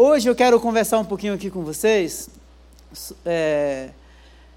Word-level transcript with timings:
Hoje 0.00 0.30
eu 0.30 0.34
quero 0.36 0.60
conversar 0.60 1.00
um 1.00 1.04
pouquinho 1.04 1.34
aqui 1.34 1.50
com 1.50 1.64
vocês 1.64 2.30
é, 3.26 3.90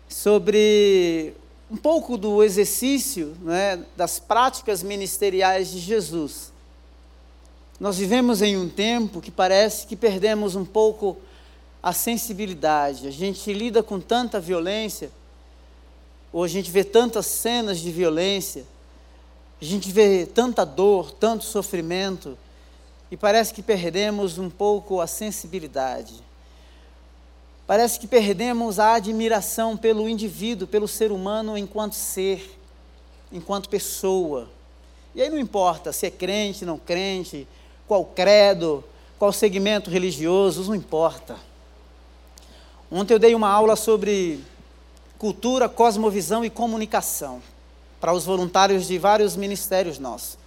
sobre 0.07 1.33
um 1.67 1.75
pouco 1.75 2.15
do 2.15 2.43
exercício 2.43 3.35
né, 3.41 3.83
das 3.97 4.19
práticas 4.19 4.83
ministeriais 4.83 5.71
de 5.71 5.79
Jesus. 5.79 6.53
Nós 7.79 7.97
vivemos 7.97 8.43
em 8.43 8.55
um 8.55 8.69
tempo 8.69 9.19
que 9.19 9.31
parece 9.31 9.87
que 9.87 9.95
perdemos 9.95 10.55
um 10.55 10.63
pouco 10.63 11.17
a 11.81 11.91
sensibilidade. 11.91 13.07
A 13.07 13.11
gente 13.11 13.51
lida 13.51 13.81
com 13.81 13.99
tanta 13.99 14.39
violência, 14.39 15.09
ou 16.31 16.43
a 16.43 16.47
gente 16.47 16.69
vê 16.69 16.83
tantas 16.83 17.25
cenas 17.25 17.79
de 17.79 17.91
violência, 17.91 18.63
a 19.59 19.65
gente 19.65 19.91
vê 19.91 20.27
tanta 20.27 20.63
dor, 20.63 21.11
tanto 21.11 21.45
sofrimento, 21.45 22.37
e 23.11 23.17
parece 23.17 23.53
que 23.53 23.61
perdemos 23.61 24.37
um 24.37 24.49
pouco 24.49 25.01
a 25.01 25.05
sensibilidade. 25.05 26.13
Parece 27.67 27.99
que 27.99 28.07
perdemos 28.07 28.79
a 28.79 28.95
admiração 28.95 29.75
pelo 29.75 30.07
indivíduo, 30.07 30.65
pelo 30.65 30.87
ser 30.87 31.11
humano 31.11 31.57
enquanto 31.57 31.93
ser, 31.93 32.57
enquanto 33.31 33.69
pessoa. 33.69 34.49
E 35.13 35.21
aí 35.21 35.29
não 35.29 35.37
importa 35.37 35.91
se 35.91 36.05
é 36.05 36.09
crente, 36.09 36.63
não 36.63 36.77
crente, 36.77 37.45
qual 37.85 38.05
credo, 38.05 38.83
qual 39.19 39.33
segmento 39.33 39.89
religioso, 39.89 40.63
não 40.63 40.75
importa. 40.75 41.35
Ontem 42.89 43.13
eu 43.13 43.19
dei 43.19 43.35
uma 43.35 43.49
aula 43.49 43.75
sobre 43.75 44.39
cultura, 45.17 45.67
cosmovisão 45.69 46.43
e 46.43 46.49
comunicação 46.49 47.41
para 47.99 48.13
os 48.13 48.25
voluntários 48.25 48.87
de 48.87 48.97
vários 48.97 49.35
ministérios 49.35 49.99
nossos. 49.99 50.40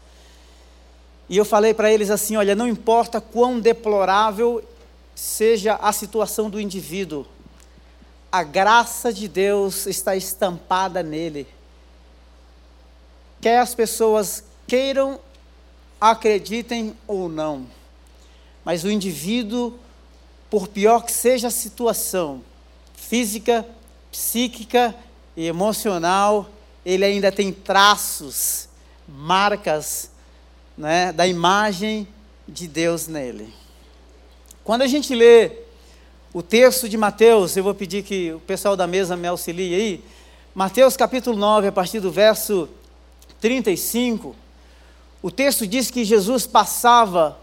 E 1.35 1.37
eu 1.37 1.45
falei 1.45 1.75
para 1.75 1.91
eles 1.93 2.11
assim: 2.11 2.37
olha, 2.37 2.55
não 2.55 2.69
importa 2.69 3.21
quão 3.21 3.59
deplorável 3.59 4.63
seja 5.17 5.75
a 5.83 5.93
situação 5.93 6.49
do 6.49 6.61
indivíduo, 6.61 7.27
a 8.31 8.45
graça 8.45 9.13
de 9.13 9.27
Deus 9.27 9.85
está 9.87 10.15
estampada 10.15 11.03
nele. 11.03 11.49
Quer 13.41 13.59
as 13.59 13.75
pessoas 13.75 14.45
queiram, 14.65 15.19
acreditem 16.01 16.97
ou 17.05 17.29
não, 17.29 17.67
mas 18.65 18.85
o 18.85 18.89
indivíduo 18.89 19.77
por 20.49 20.69
pior 20.69 21.05
que 21.05 21.11
seja 21.11 21.49
a 21.49 21.51
situação 21.51 22.45
física, 22.95 23.67
psíquica 24.13 24.95
e 25.37 25.49
emocional, 25.49 26.49
ele 26.87 27.05
ainda 27.05 27.33
tem 27.33 27.53
traços, 27.53 28.69
marcas 29.09 30.14
né, 30.77 31.13
da 31.13 31.27
imagem 31.27 32.07
de 32.49 32.67
Deus 32.69 33.07
nele. 33.09 33.53
Quando 34.63 34.83
a 34.83 34.87
gente 34.87 35.15
lê 35.15 35.51
o 36.33 36.43
texto 36.43 36.89
de 36.89 36.97
Mateus, 36.97 37.57
eu 37.57 37.65
vou 37.65 37.75
pedir 37.75 38.03
que 38.03 38.33
o 38.33 38.41
pessoal 38.41 38.77
da 38.77 38.87
mesa 38.87 39.17
me 39.17 39.29
auxilie 39.29 39.75
aí. 39.75 40.05
Mateus 40.55 40.97
capítulo 40.97 41.37
9, 41.37 41.69
a 41.69 41.73
partir 41.73 42.01
do 42.01 42.11
verso 42.11 42.69
35, 43.41 44.35
o 45.23 45.31
texto 45.31 45.67
diz 45.67 45.91
que 45.91 46.05
Jesus 46.05 46.47
passava 46.47 47.39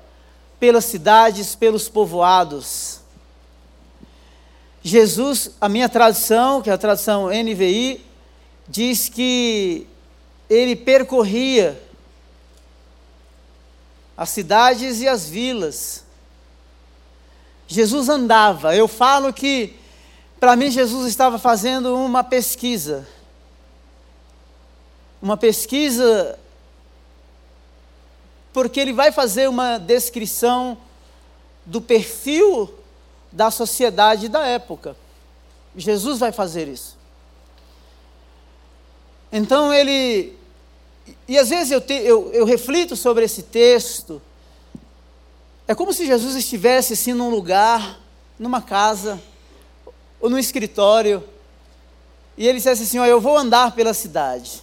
pelas 0.59 0.85
cidades, 0.85 1.55
pelos 1.55 1.89
povoados, 1.89 3.01
Jesus, 4.83 5.51
a 5.61 5.69
minha 5.69 5.87
tradução, 5.87 6.61
que 6.61 6.69
é 6.69 6.73
a 6.73 6.77
tradução 6.77 7.27
NVI, 7.27 8.03
diz 8.67 9.09
que 9.09 9.85
ele 10.49 10.75
percorria 10.75 11.79
as 14.21 14.29
cidades 14.29 15.01
e 15.01 15.07
as 15.07 15.27
vilas. 15.27 16.03
Jesus 17.67 18.07
andava. 18.07 18.75
Eu 18.75 18.87
falo 18.87 19.33
que, 19.33 19.75
para 20.39 20.55
mim, 20.55 20.69
Jesus 20.69 21.07
estava 21.07 21.39
fazendo 21.39 21.95
uma 21.95 22.23
pesquisa. 22.23 23.07
Uma 25.19 25.35
pesquisa, 25.37 26.37
porque 28.53 28.79
ele 28.79 28.93
vai 28.93 29.11
fazer 29.11 29.49
uma 29.49 29.79
descrição 29.79 30.77
do 31.65 31.81
perfil 31.81 32.71
da 33.31 33.49
sociedade 33.49 34.29
da 34.29 34.45
época. 34.45 34.95
Jesus 35.75 36.19
vai 36.19 36.31
fazer 36.31 36.67
isso. 36.67 36.95
Então 39.31 39.73
ele. 39.73 40.37
E 41.27 41.37
às 41.37 41.49
vezes 41.49 41.71
eu, 41.71 41.81
te, 41.81 41.93
eu, 41.93 42.31
eu 42.33 42.45
reflito 42.45 42.95
sobre 42.95 43.25
esse 43.25 43.43
texto. 43.43 44.21
É 45.67 45.75
como 45.75 45.93
se 45.93 46.05
Jesus 46.05 46.35
estivesse 46.35 46.93
assim 46.93 47.13
num 47.13 47.29
lugar, 47.29 47.99
numa 48.37 48.61
casa, 48.61 49.21
ou 50.19 50.29
num 50.29 50.37
escritório, 50.37 51.23
e 52.37 52.47
ele 52.47 52.57
dissesse 52.57 52.83
assim: 52.83 52.99
ó, 52.99 53.05
Eu 53.05 53.21
vou 53.21 53.37
andar 53.37 53.73
pela 53.73 53.93
cidade. 53.93 54.61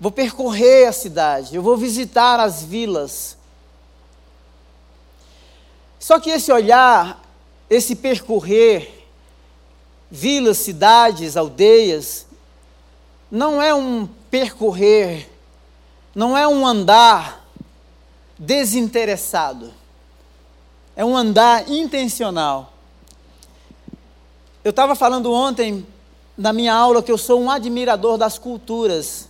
Vou 0.00 0.12
percorrer 0.12 0.86
a 0.86 0.92
cidade, 0.92 1.56
eu 1.56 1.62
vou 1.62 1.76
visitar 1.76 2.38
as 2.38 2.62
vilas, 2.62 3.36
só 5.98 6.20
que 6.20 6.30
esse 6.30 6.52
olhar, 6.52 7.20
esse 7.68 7.96
percorrer 7.96 9.06
vilas, 10.08 10.58
cidades, 10.58 11.36
aldeias, 11.36 12.27
não 13.30 13.60
é 13.60 13.74
um 13.74 14.08
percorrer, 14.30 15.28
não 16.14 16.36
é 16.36 16.46
um 16.46 16.66
andar 16.66 17.44
desinteressado, 18.38 19.72
é 20.96 21.04
um 21.04 21.16
andar 21.16 21.68
intencional. 21.68 22.72
Eu 24.64 24.70
estava 24.70 24.94
falando 24.94 25.32
ontem 25.32 25.86
na 26.36 26.52
minha 26.52 26.74
aula 26.74 27.02
que 27.02 27.10
eu 27.10 27.18
sou 27.18 27.40
um 27.40 27.50
admirador 27.50 28.16
das 28.16 28.38
culturas. 28.38 29.28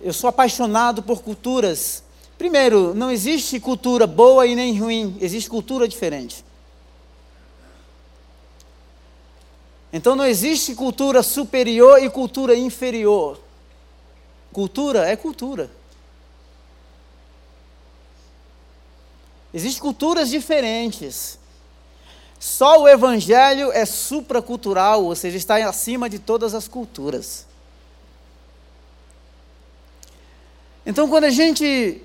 Eu 0.00 0.12
sou 0.12 0.28
apaixonado 0.28 1.02
por 1.02 1.22
culturas. 1.22 2.02
Primeiro, 2.36 2.92
não 2.94 3.10
existe 3.10 3.60
cultura 3.60 4.06
boa 4.06 4.46
e 4.46 4.54
nem 4.54 4.78
ruim, 4.78 5.16
existe 5.20 5.48
cultura 5.48 5.86
diferente. 5.86 6.43
Então 9.94 10.16
não 10.16 10.26
existe 10.26 10.74
cultura 10.74 11.22
superior 11.22 12.02
e 12.02 12.10
cultura 12.10 12.56
inferior. 12.56 13.40
Cultura 14.52 15.08
é 15.08 15.14
cultura. 15.14 15.70
Existem 19.54 19.80
culturas 19.80 20.28
diferentes. 20.28 21.38
Só 22.40 22.82
o 22.82 22.88
evangelho 22.88 23.70
é 23.70 23.86
supracultural, 23.86 25.04
ou 25.04 25.14
seja, 25.14 25.36
está 25.36 25.64
acima 25.64 26.10
de 26.10 26.18
todas 26.18 26.56
as 26.56 26.66
culturas. 26.66 27.46
Então, 30.84 31.08
quando 31.08 31.24
a 31.24 31.30
gente 31.30 32.02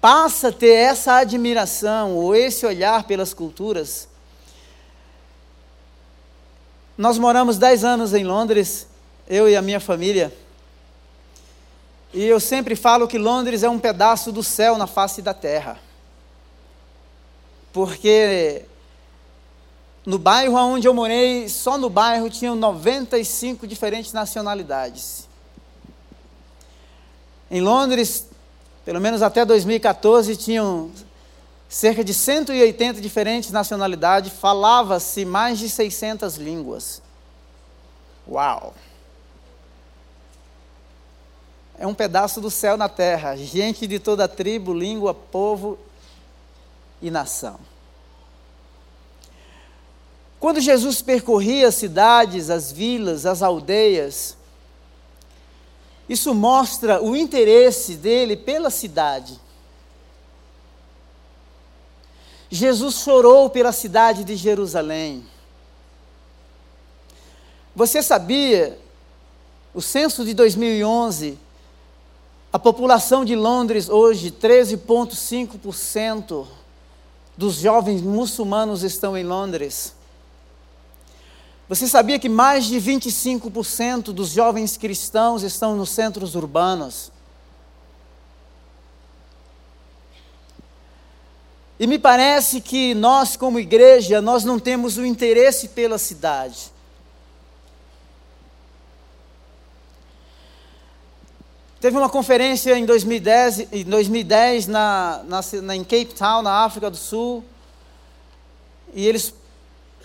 passa 0.00 0.48
a 0.48 0.52
ter 0.52 0.72
essa 0.72 1.16
admiração 1.16 2.16
ou 2.16 2.34
esse 2.34 2.64
olhar 2.64 3.04
pelas 3.04 3.34
culturas. 3.34 4.08
Nós 6.96 7.18
moramos 7.18 7.58
dez 7.58 7.84
anos 7.84 8.14
em 8.14 8.24
Londres, 8.24 8.86
eu 9.28 9.48
e 9.48 9.56
a 9.56 9.62
minha 9.62 9.80
família. 9.80 10.32
E 12.12 12.24
eu 12.24 12.38
sempre 12.38 12.76
falo 12.76 13.08
que 13.08 13.16
Londres 13.16 13.62
é 13.62 13.70
um 13.70 13.78
pedaço 13.78 14.30
do 14.30 14.42
céu 14.42 14.76
na 14.76 14.86
face 14.86 15.22
da 15.22 15.32
terra. 15.32 15.78
Porque 17.72 18.64
no 20.04 20.18
bairro 20.18 20.56
onde 20.56 20.86
eu 20.86 20.92
morei, 20.92 21.48
só 21.48 21.78
no 21.78 21.88
bairro 21.88 22.28
tinham 22.28 22.54
95 22.54 23.66
diferentes 23.66 24.12
nacionalidades. 24.12 25.28
Em 27.50 27.60
Londres 27.60 28.26
pelo 28.84 29.00
menos 29.00 29.22
até 29.22 29.44
2014, 29.44 30.36
tinham 30.36 30.90
cerca 31.72 32.04
de 32.04 32.12
180 32.12 33.00
diferentes 33.00 33.50
nacionalidades, 33.50 34.30
falava-se 34.30 35.24
mais 35.24 35.58
de 35.58 35.70
600 35.70 36.36
línguas. 36.36 37.00
Uau! 38.28 38.74
É 41.78 41.86
um 41.86 41.94
pedaço 41.94 42.42
do 42.42 42.50
céu 42.50 42.76
na 42.76 42.90
terra, 42.90 43.34
gente 43.36 43.86
de 43.86 43.98
toda 43.98 44.28
tribo, 44.28 44.74
língua, 44.74 45.14
povo 45.14 45.78
e 47.00 47.10
nação. 47.10 47.58
Quando 50.38 50.60
Jesus 50.60 51.00
percorria 51.00 51.68
as 51.68 51.76
cidades, 51.76 52.50
as 52.50 52.70
vilas, 52.70 53.24
as 53.24 53.40
aldeias, 53.40 54.36
isso 56.06 56.34
mostra 56.34 57.02
o 57.02 57.16
interesse 57.16 57.94
dele 57.94 58.36
pela 58.36 58.68
cidade. 58.68 59.40
Jesus 62.54 62.96
chorou 62.96 63.48
pela 63.48 63.72
cidade 63.72 64.24
de 64.24 64.36
Jerusalém. 64.36 65.24
Você 67.74 68.02
sabia, 68.02 68.78
o 69.72 69.80
censo 69.80 70.22
de 70.22 70.34
2011 70.34 71.38
A 72.52 72.58
população 72.58 73.24
de 73.24 73.34
Londres 73.34 73.88
hoje, 73.88 74.30
13,5% 74.30 76.46
dos 77.34 77.54
jovens 77.54 78.02
muçulmanos 78.02 78.82
estão 78.82 79.16
em 79.16 79.24
Londres. 79.24 79.94
Você 81.66 81.88
sabia 81.88 82.18
que 82.18 82.28
mais 82.28 82.66
de 82.66 82.76
25% 82.76 84.12
dos 84.12 84.28
jovens 84.28 84.76
cristãos 84.76 85.42
estão 85.42 85.74
nos 85.74 85.88
centros 85.88 86.34
urbanos? 86.34 87.10
E 91.78 91.86
me 91.86 91.98
parece 91.98 92.60
que 92.60 92.94
nós, 92.94 93.36
como 93.36 93.58
igreja, 93.58 94.20
nós 94.20 94.44
não 94.44 94.58
temos 94.58 94.96
o 94.96 95.04
interesse 95.04 95.68
pela 95.68 95.98
cidade. 95.98 96.70
Teve 101.80 101.96
uma 101.96 102.08
conferência 102.08 102.78
em 102.78 102.84
2010, 102.84 103.72
em 103.72 103.84
2010 103.84 104.68
na, 104.68 105.24
na, 105.24 105.74
em 105.74 105.82
Cape 105.82 106.14
Town, 106.14 106.40
na 106.40 106.64
África 106.64 106.88
do 106.88 106.96
Sul, 106.96 107.42
e 108.94 109.04
eles 109.04 109.34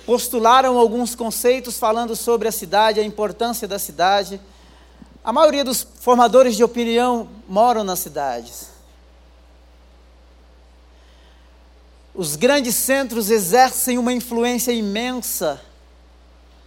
postularam 0.04 0.78
alguns 0.78 1.13
conceitos 1.13 1.78
falando 1.78 2.16
sobre 2.16 2.48
a 2.48 2.52
cidade, 2.52 3.00
a 3.00 3.04
importância 3.04 3.68
da 3.68 3.78
cidade. 3.78 4.42
A 5.24 5.31
maioria 5.31 5.63
dos 5.63 5.86
formadores 6.00 6.56
de 6.56 6.63
opinião 6.63 7.28
moram 7.48 7.84
nas 7.84 8.00
cidades. 8.00 8.76
Os 12.18 12.36
grandes 12.36 12.74
centros 12.74 13.30
exercem 13.30 14.00
uma 14.00 14.12
influência 14.12 14.72
imensa, 14.72 15.62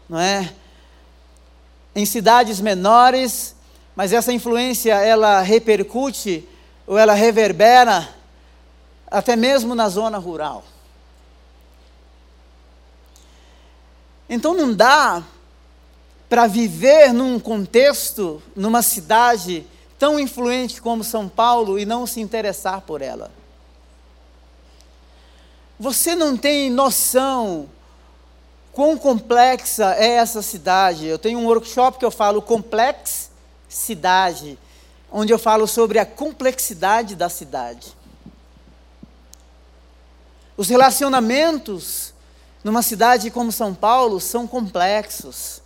não 0.09 0.17
é? 0.17 0.55
Em 1.93 2.07
cidades 2.07 2.61
menores, 2.61 3.57
mas 3.97 4.13
essa 4.13 4.33
influência 4.33 4.95
ela 4.95 5.41
repercute 5.41 6.49
ou 6.87 6.97
ela 6.97 7.15
reverbera 7.15 8.09
até 9.09 9.35
mesmo 9.35 9.75
na 9.75 9.89
zona 9.89 10.19
rural. 10.19 10.63
Então 14.29 14.55
não 14.55 14.73
dá 14.73 15.21
para 16.29 16.47
viver 16.47 17.13
num 17.13 17.41
contexto, 17.41 18.41
numa 18.55 18.83
cidade 18.83 19.67
tão 19.99 20.21
influente 20.21 20.81
como 20.81 21.03
São 21.03 21.29
Paulo 21.29 21.77
e 21.77 21.85
não 21.85 22.07
se 22.07 22.21
interessar 22.21 22.83
por 22.83 23.03
ela. 23.03 23.40
Você 25.81 26.15
não 26.15 26.37
tem 26.37 26.69
noção 26.69 27.67
quão 28.71 28.99
complexa 28.99 29.95
é 29.95 30.09
essa 30.09 30.43
cidade. 30.43 31.07
Eu 31.07 31.19
tenho 31.19 31.39
um 31.39 31.47
workshop 31.47 31.99
que 31.99 32.05
eu 32.05 32.11
falo 32.11 32.43
complexo 32.43 33.31
cidade, 33.67 34.59
onde 35.11 35.33
eu 35.33 35.39
falo 35.39 35.67
sobre 35.67 35.99
a 35.99 36.05
complexidade 36.05 37.17
da 37.17 37.31
cidade. 37.31 37.97
Os 40.55 40.69
relacionamentos 40.69 42.13
numa 42.63 42.83
cidade 42.83 43.31
como 43.31 43.51
São 43.51 43.75
Paulo 43.75 44.21
são 44.21 44.47
complexos. 44.47 45.63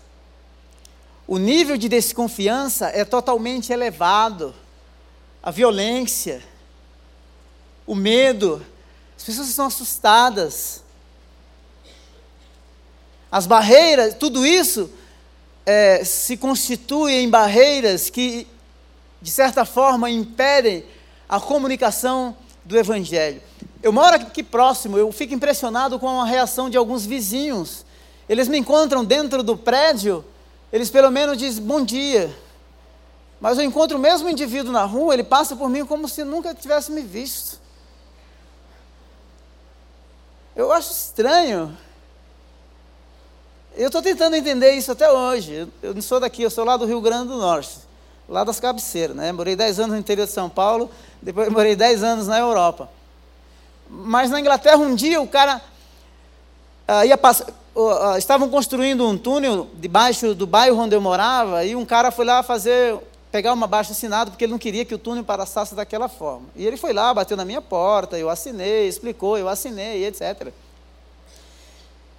O 1.26 1.38
nível 1.38 1.76
de 1.76 1.88
desconfiança 1.88 2.86
é 2.86 3.04
totalmente 3.04 3.72
elevado. 3.72 4.54
A 5.42 5.50
violência, 5.50 6.40
o 7.84 7.96
medo, 7.96 8.64
as 9.24 9.26
pessoas 9.26 9.48
estão 9.48 9.66
assustadas. 9.68 10.82
As 13.32 13.46
barreiras, 13.46 14.12
tudo 14.12 14.44
isso 14.44 14.90
é, 15.64 16.04
se 16.04 16.36
constituem 16.36 17.24
em 17.24 17.30
barreiras 17.30 18.10
que, 18.10 18.46
de 19.22 19.30
certa 19.30 19.64
forma, 19.64 20.10
impedem 20.10 20.84
a 21.26 21.40
comunicação 21.40 22.36
do 22.66 22.76
Evangelho. 22.76 23.40
Eu 23.82 23.94
moro 23.94 24.14
aqui 24.14 24.42
próximo, 24.42 24.98
eu 24.98 25.10
fico 25.10 25.32
impressionado 25.32 25.98
com 25.98 26.20
a 26.20 26.26
reação 26.26 26.68
de 26.68 26.76
alguns 26.76 27.06
vizinhos. 27.06 27.86
Eles 28.28 28.46
me 28.46 28.58
encontram 28.58 29.02
dentro 29.02 29.42
do 29.42 29.56
prédio, 29.56 30.22
eles 30.70 30.90
pelo 30.90 31.10
menos 31.10 31.38
dizem 31.38 31.64
bom 31.64 31.82
dia. 31.82 32.30
Mas 33.40 33.56
eu 33.56 33.64
encontro 33.64 33.96
o 33.96 34.00
mesmo 34.00 34.28
indivíduo 34.28 34.70
na 34.70 34.84
rua, 34.84 35.14
ele 35.14 35.24
passa 35.24 35.56
por 35.56 35.70
mim 35.70 35.86
como 35.86 36.10
se 36.10 36.24
nunca 36.24 36.54
tivesse 36.54 36.92
me 36.92 37.00
visto. 37.00 37.63
Eu 40.56 40.70
acho 40.70 40.92
estranho. 40.92 41.76
Eu 43.76 43.88
estou 43.88 44.00
tentando 44.00 44.36
entender 44.36 44.70
isso 44.72 44.92
até 44.92 45.10
hoje. 45.10 45.68
Eu 45.82 45.92
não 45.92 46.00
sou 46.00 46.20
daqui, 46.20 46.42
eu 46.42 46.50
sou 46.50 46.64
lá 46.64 46.76
do 46.76 46.86
Rio 46.86 47.00
Grande 47.00 47.28
do 47.28 47.38
Norte, 47.38 47.78
lá 48.28 48.44
das 48.44 48.60
cabeceiras. 48.60 49.16
Né? 49.16 49.32
Morei 49.32 49.56
10 49.56 49.80
anos 49.80 49.92
no 49.94 49.98
interior 49.98 50.26
de 50.26 50.32
São 50.32 50.48
Paulo, 50.48 50.88
depois 51.20 51.48
morei 51.48 51.74
10 51.74 52.04
anos 52.04 52.28
na 52.28 52.38
Europa. 52.38 52.88
Mas 53.90 54.30
na 54.30 54.38
Inglaterra, 54.38 54.76
um 54.76 54.94
dia 54.94 55.20
o 55.20 55.26
cara 55.26 55.60
uh, 56.88 57.04
ia 57.04 57.18
passar. 57.18 57.46
Uh, 57.74 58.16
estavam 58.16 58.48
construindo 58.48 59.04
um 59.04 59.18
túnel 59.18 59.68
debaixo 59.74 60.32
do 60.32 60.46
bairro 60.46 60.78
onde 60.78 60.94
eu 60.94 61.00
morava, 61.00 61.64
e 61.64 61.74
um 61.74 61.84
cara 61.84 62.12
foi 62.12 62.24
lá 62.24 62.40
fazer, 62.44 62.96
pegar 63.34 63.52
uma 63.52 63.66
baixa 63.66 63.90
assinada, 63.90 64.30
porque 64.30 64.44
ele 64.44 64.52
não 64.52 64.60
queria 64.60 64.84
que 64.84 64.94
o 64.94 64.98
túnel 64.98 65.24
passasse 65.24 65.74
daquela 65.74 66.08
forma. 66.08 66.46
E 66.54 66.64
ele 66.64 66.76
foi 66.76 66.92
lá, 66.92 67.12
bateu 67.12 67.36
na 67.36 67.44
minha 67.44 67.60
porta, 67.60 68.16
eu 68.16 68.30
assinei, 68.30 68.86
explicou, 68.86 69.36
eu 69.36 69.48
assinei, 69.48 70.06
etc. 70.06 70.52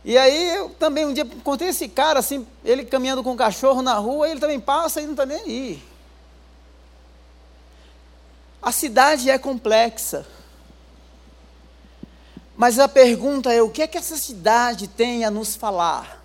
E 0.03 0.17
aí 0.17 0.57
eu 0.57 0.71
também 0.71 1.05
um 1.05 1.13
dia 1.13 1.23
encontrei 1.23 1.69
esse 1.69 1.87
cara 1.87 2.19
assim, 2.19 2.45
ele 2.65 2.83
caminhando 2.83 3.23
com 3.23 3.31
o 3.31 3.37
cachorro 3.37 3.81
na 3.81 3.93
rua, 3.93 4.27
ele 4.29 4.41
também 4.41 4.59
passa 4.59 4.99
e 4.99 5.05
não 5.05 5.11
está 5.11 5.25
nem 5.25 5.39
aí. 5.39 5.83
A 8.61 8.73
cidade 8.73 9.29
é 9.29 9.37
complexa. 9.37 10.27
Mas 12.57 12.77
a 12.77 12.89
pergunta 12.89 13.53
é: 13.53 13.61
o 13.61 13.69
que 13.69 13.81
é 13.81 13.87
que 13.87 13.97
essa 13.97 14.17
cidade 14.17 14.89
tem 14.89 15.23
a 15.23 15.31
nos 15.31 15.55
falar? 15.55 16.21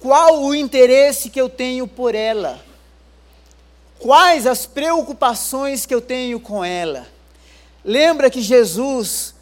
Qual 0.00 0.42
o 0.42 0.52
interesse 0.52 1.30
que 1.30 1.40
eu 1.40 1.48
tenho 1.48 1.86
por 1.86 2.16
ela? 2.16 2.68
Quais 4.00 4.46
as 4.46 4.66
preocupações 4.66 5.86
que 5.86 5.94
eu 5.94 6.00
tenho 6.00 6.40
com 6.40 6.64
ela? 6.64 7.06
Lembra 7.84 8.30
que 8.30 8.40
Jesus 8.40 9.34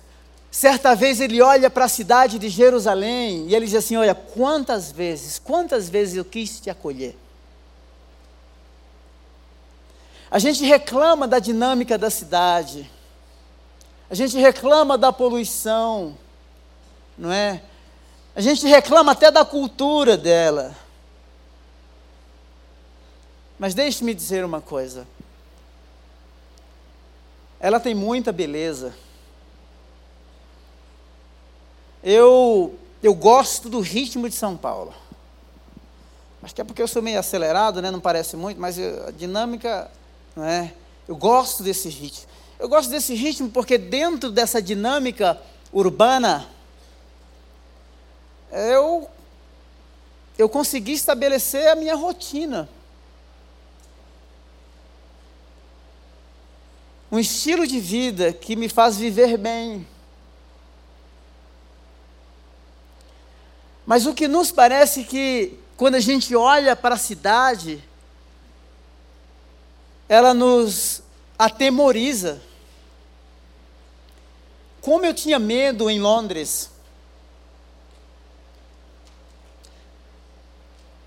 Certa 0.50 0.94
vez 0.94 1.20
ele 1.20 1.42
olha 1.42 1.68
para 1.68 1.84
a 1.84 1.88
cidade 1.88 2.38
de 2.38 2.48
Jerusalém 2.48 3.46
e 3.46 3.54
ele 3.54 3.66
diz 3.66 3.74
assim: 3.74 3.96
Olha, 3.96 4.14
quantas 4.14 4.90
vezes, 4.90 5.38
quantas 5.38 5.88
vezes 5.88 6.16
eu 6.16 6.24
quis 6.24 6.58
te 6.58 6.70
acolher. 6.70 7.16
A 10.30 10.38
gente 10.38 10.64
reclama 10.64 11.28
da 11.28 11.38
dinâmica 11.38 11.96
da 11.96 12.10
cidade, 12.10 12.90
a 14.10 14.14
gente 14.14 14.36
reclama 14.38 14.96
da 14.96 15.12
poluição, 15.12 16.16
não 17.16 17.32
é? 17.32 17.62
A 18.34 18.40
gente 18.40 18.66
reclama 18.66 19.12
até 19.12 19.30
da 19.30 19.44
cultura 19.44 20.16
dela. 20.16 20.74
Mas 23.58 23.74
deixe-me 23.74 24.14
dizer 24.14 24.44
uma 24.44 24.60
coisa: 24.60 25.06
ela 27.58 27.80
tem 27.80 27.94
muita 27.94 28.32
beleza. 28.32 28.94
Eu, 32.02 32.78
eu 33.02 33.14
gosto 33.14 33.68
do 33.68 33.80
ritmo 33.80 34.28
de 34.28 34.34
São 34.34 34.56
Paulo. 34.56 34.94
Acho 36.42 36.54
que 36.54 36.60
é 36.60 36.64
porque 36.64 36.80
eu 36.80 36.88
sou 36.88 37.02
meio 37.02 37.18
acelerado, 37.18 37.82
né? 37.82 37.90
não 37.90 38.00
parece 38.00 38.36
muito, 38.36 38.60
mas 38.60 38.78
eu, 38.78 39.08
a 39.08 39.10
dinâmica, 39.10 39.90
não 40.36 40.44
é? 40.44 40.72
eu 41.08 41.16
gosto 41.16 41.62
desse 41.62 41.88
ritmo. 41.88 42.28
Eu 42.58 42.68
gosto 42.68 42.90
desse 42.90 43.14
ritmo 43.14 43.50
porque 43.50 43.76
dentro 43.76 44.30
dessa 44.30 44.62
dinâmica 44.62 45.40
urbana, 45.72 46.48
eu, 48.50 49.08
eu 50.36 50.48
consegui 50.48 50.92
estabelecer 50.92 51.68
a 51.68 51.74
minha 51.74 51.94
rotina. 51.96 52.68
Um 57.10 57.18
estilo 57.18 57.66
de 57.66 57.80
vida 57.80 58.32
que 58.32 58.54
me 58.56 58.68
faz 58.68 58.96
viver 58.96 59.36
bem 59.36 59.86
Mas 63.88 64.04
o 64.04 64.12
que 64.12 64.28
nos 64.28 64.52
parece 64.52 65.02
que, 65.02 65.58
quando 65.74 65.94
a 65.94 66.00
gente 66.00 66.36
olha 66.36 66.76
para 66.76 66.94
a 66.94 66.98
cidade, 66.98 67.82
ela 70.06 70.34
nos 70.34 71.02
atemoriza. 71.38 72.38
Como 74.82 75.06
eu 75.06 75.14
tinha 75.14 75.38
medo 75.38 75.88
em 75.88 75.98
Londres. 75.98 76.70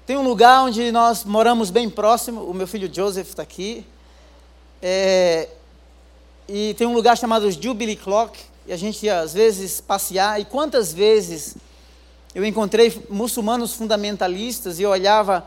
Tem 0.04 0.18
um 0.18 0.24
lugar 0.24 0.64
onde 0.64 0.92
nós 0.92 1.24
moramos 1.24 1.70
bem 1.70 1.88
próximo, 1.88 2.42
o 2.46 2.52
meu 2.52 2.66
filho 2.66 2.92
Joseph 2.92 3.30
está 3.30 3.44
aqui. 3.44 3.86
É, 4.82 5.50
e 6.48 6.74
tem 6.76 6.88
um 6.88 6.94
lugar 6.94 7.18
chamado 7.18 7.50
Jubilee 7.52 7.96
Clock, 7.96 8.40
e 8.68 8.74
a 8.74 8.78
gente 8.78 9.06
ia 9.06 9.20
às 9.20 9.34
vezes 9.34 9.82
passear, 9.82 10.40
e 10.40 10.46
quantas 10.46 10.94
vezes 10.94 11.56
eu 12.34 12.46
encontrei 12.46 13.06
muçulmanos 13.10 13.74
fundamentalistas 13.74 14.80
e 14.80 14.84
eu 14.84 14.90
olhava 14.90 15.46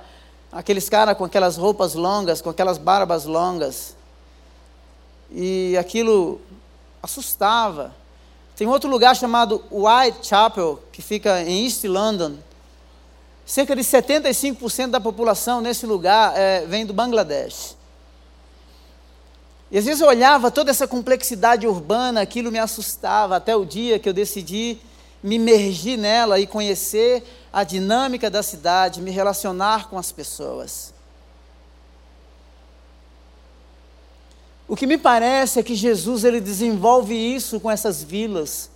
aqueles 0.52 0.88
caras 0.88 1.16
com 1.16 1.24
aquelas 1.24 1.56
roupas 1.56 1.94
longas, 1.94 2.42
com 2.42 2.50
aquelas 2.50 2.76
barbas 2.76 3.24
longas. 3.24 3.96
E 5.30 5.76
aquilo 5.78 6.40
assustava. 7.02 7.94
Tem 8.54 8.68
outro 8.68 8.88
lugar 8.88 9.16
chamado 9.16 9.64
Whitechapel, 9.70 10.78
que 10.92 11.02
fica 11.02 11.42
em 11.42 11.64
East 11.64 11.84
London. 11.84 12.36
Cerca 13.46 13.74
de 13.74 13.82
75% 13.82 14.90
da 14.90 15.00
população 15.00 15.60
nesse 15.60 15.86
lugar 15.86 16.36
é, 16.36 16.64
vem 16.66 16.86
do 16.86 16.92
Bangladesh. 16.92 17.76
E 19.70 19.78
às 19.78 19.84
vezes 19.84 20.00
eu 20.00 20.08
olhava 20.08 20.50
toda 20.50 20.70
essa 20.70 20.86
complexidade 20.86 21.66
urbana, 21.66 22.20
aquilo 22.20 22.52
me 22.52 22.58
assustava, 22.58 23.36
até 23.36 23.56
o 23.56 23.64
dia 23.64 23.98
que 23.98 24.08
eu 24.08 24.12
decidi 24.12 24.78
me 25.22 25.36
imergir 25.36 25.96
nela 25.96 26.38
e 26.38 26.46
conhecer 26.46 27.24
a 27.52 27.64
dinâmica 27.64 28.28
da 28.28 28.42
cidade, 28.42 29.00
me 29.00 29.10
relacionar 29.10 29.88
com 29.88 29.98
as 29.98 30.12
pessoas. 30.12 30.92
O 34.68 34.76
que 34.76 34.86
me 34.86 34.98
parece 34.98 35.58
é 35.58 35.62
que 35.62 35.74
Jesus 35.74 36.24
ele 36.24 36.40
desenvolve 36.40 37.14
isso 37.14 37.60
com 37.60 37.70
essas 37.70 38.02
vilas, 38.02 38.70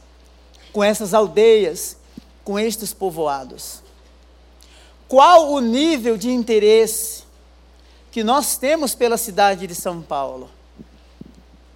com 0.73 0.83
essas 0.85 1.12
aldeias, 1.14 1.97
com 2.45 2.59
estes 2.59 2.92
povoados. 2.95 3.83
Qual 5.07 5.52
o 5.52 5.61
nível 5.61 6.16
de 6.16 6.30
interesse 6.30 7.25
que 8.11 8.23
nós 8.23 8.57
temos 8.57 8.95
pela 8.95 9.16
cidade 9.16 9.66
de 9.66 9.75
São 9.75 10.02
Paulo? 10.02 10.50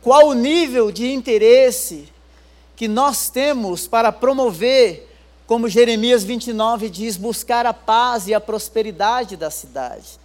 Qual 0.02 0.28
o 0.28 0.34
nível 0.34 0.90
de 0.90 1.12
interesse 1.12 2.08
que 2.74 2.88
nós 2.88 3.30
temos 3.30 3.86
para 3.86 4.10
promover, 4.10 5.08
como 5.46 5.68
Jeremias 5.68 6.24
29 6.24 6.90
diz, 6.90 7.16
buscar 7.16 7.64
a 7.66 7.72
paz 7.72 8.26
e 8.26 8.34
a 8.34 8.40
prosperidade 8.40 9.36
da 9.36 9.50
cidade? 9.50 10.18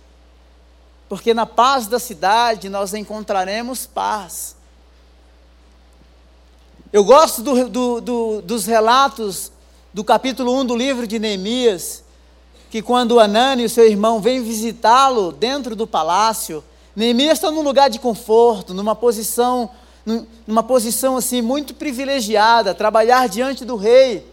Porque 1.07 1.33
na 1.33 1.45
paz 1.45 1.85
da 1.85 1.99
cidade 1.99 2.69
nós 2.69 2.95
encontraremos 2.95 3.85
paz. 3.85 4.55
Eu 6.91 7.03
gosto 7.03 7.43
do, 7.43 7.69
do, 7.69 8.01
do, 8.01 8.41
dos 8.41 8.65
relatos 8.65 9.51
do 9.93 10.03
capítulo 10.03 10.59
1 10.59 10.65
do 10.65 10.75
livro 10.75 11.05
de 11.05 11.19
Neemias, 11.19 12.03
que 12.71 12.81
quando 12.81 13.19
Anani 13.19 13.65
e 13.65 13.69
seu 13.69 13.85
irmão 13.85 14.19
vêm 14.19 14.41
visitá-lo 14.41 15.31
dentro 15.31 15.75
do 15.75 15.85
palácio, 15.85 16.63
Neemias 16.97 17.33
está 17.33 17.51
num 17.51 17.61
lugar 17.61 17.91
de 17.91 17.99
conforto, 17.99 18.73
numa 18.73 18.95
posição, 18.95 19.69
numa 20.47 20.63
posição 20.63 21.15
assim 21.15 21.43
muito 21.43 21.75
privilegiada, 21.75 22.73
trabalhar 22.73 23.29
diante 23.29 23.63
do 23.63 23.75
rei. 23.75 24.25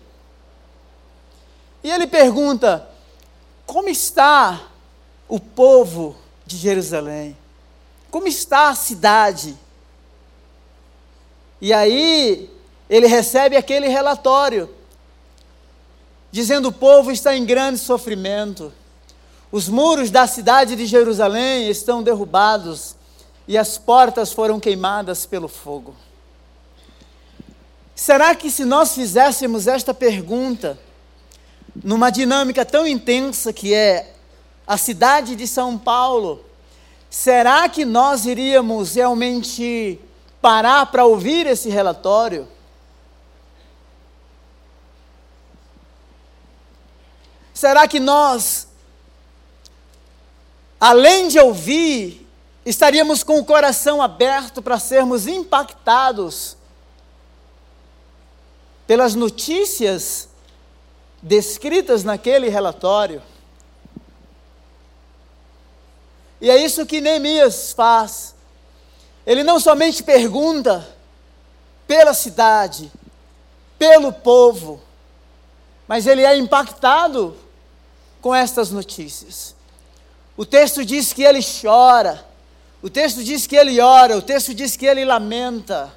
E 1.82 1.90
ele 1.90 2.06
pergunta: 2.06 2.88
como 3.66 3.90
está 3.90 4.62
o 5.28 5.38
povo 5.38 6.16
de 6.46 6.56
Jerusalém? 6.56 7.36
Como 8.10 8.26
está 8.26 8.70
a 8.70 8.74
cidade? 8.74 9.54
E 11.60 11.70
aí 11.70 12.50
ele 12.88 13.06
recebe 13.06 13.58
aquele 13.58 13.88
relatório, 13.88 14.74
dizendo: 16.32 16.68
o 16.68 16.72
povo 16.72 17.12
está 17.12 17.36
em 17.36 17.44
grande 17.44 17.78
sofrimento 17.78 18.72
os 19.54 19.68
muros 19.68 20.10
da 20.10 20.26
cidade 20.26 20.74
de 20.74 20.84
Jerusalém 20.84 21.70
estão 21.70 22.02
derrubados 22.02 22.96
e 23.46 23.56
as 23.56 23.78
portas 23.78 24.32
foram 24.32 24.58
queimadas 24.58 25.26
pelo 25.26 25.46
fogo. 25.46 25.94
Será 27.94 28.34
que 28.34 28.50
se 28.50 28.64
nós 28.64 28.96
fizéssemos 28.96 29.68
esta 29.68 29.94
pergunta, 29.94 30.76
numa 31.84 32.10
dinâmica 32.10 32.64
tão 32.64 32.84
intensa 32.84 33.52
que 33.52 33.72
é 33.72 34.14
a 34.66 34.76
cidade 34.76 35.36
de 35.36 35.46
São 35.46 35.78
Paulo, 35.78 36.44
será 37.08 37.68
que 37.68 37.84
nós 37.84 38.26
iríamos 38.26 38.96
realmente 38.96 40.00
parar 40.42 40.86
para 40.86 41.04
ouvir 41.04 41.46
esse 41.46 41.68
relatório? 41.68 42.48
Será 47.52 47.86
que 47.86 48.00
nós 48.00 48.73
além 50.84 51.28
de 51.28 51.38
ouvir, 51.38 52.28
estaríamos 52.62 53.22
com 53.22 53.38
o 53.38 53.44
coração 53.44 54.02
aberto 54.02 54.60
para 54.60 54.78
sermos 54.78 55.26
impactados 55.26 56.58
pelas 58.86 59.14
notícias 59.14 60.28
descritas 61.22 62.04
naquele 62.04 62.50
relatório. 62.50 63.22
E 66.38 66.50
é 66.50 66.62
isso 66.62 66.84
que 66.84 67.00
Neemias 67.00 67.72
faz. 67.72 68.34
Ele 69.24 69.42
não 69.42 69.58
somente 69.58 70.02
pergunta 70.02 70.86
pela 71.86 72.12
cidade, 72.12 72.92
pelo 73.78 74.12
povo, 74.12 74.82
mas 75.88 76.06
ele 76.06 76.26
é 76.26 76.36
impactado 76.36 77.34
com 78.20 78.34
estas 78.34 78.70
notícias. 78.70 79.53
O 80.36 80.44
texto 80.44 80.84
diz 80.84 81.12
que 81.12 81.22
ele 81.22 81.40
chora, 81.42 82.24
o 82.82 82.90
texto 82.90 83.22
diz 83.22 83.46
que 83.46 83.56
ele 83.56 83.80
ora, 83.80 84.16
o 84.16 84.22
texto 84.22 84.52
diz 84.52 84.76
que 84.76 84.84
ele 84.84 85.04
lamenta. 85.04 85.92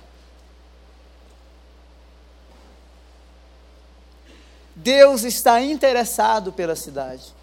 Deus 4.76 5.24
está 5.24 5.60
interessado 5.62 6.54
pela 6.54 6.76
cidade. 6.76 7.34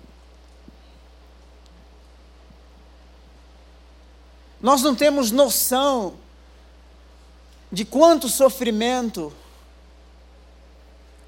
Nós 4.63 4.83
não 4.83 4.95
temos 4.95 5.31
noção 5.31 6.15
de 7.71 7.85
quanto 7.85 8.29
sofrimento 8.29 9.31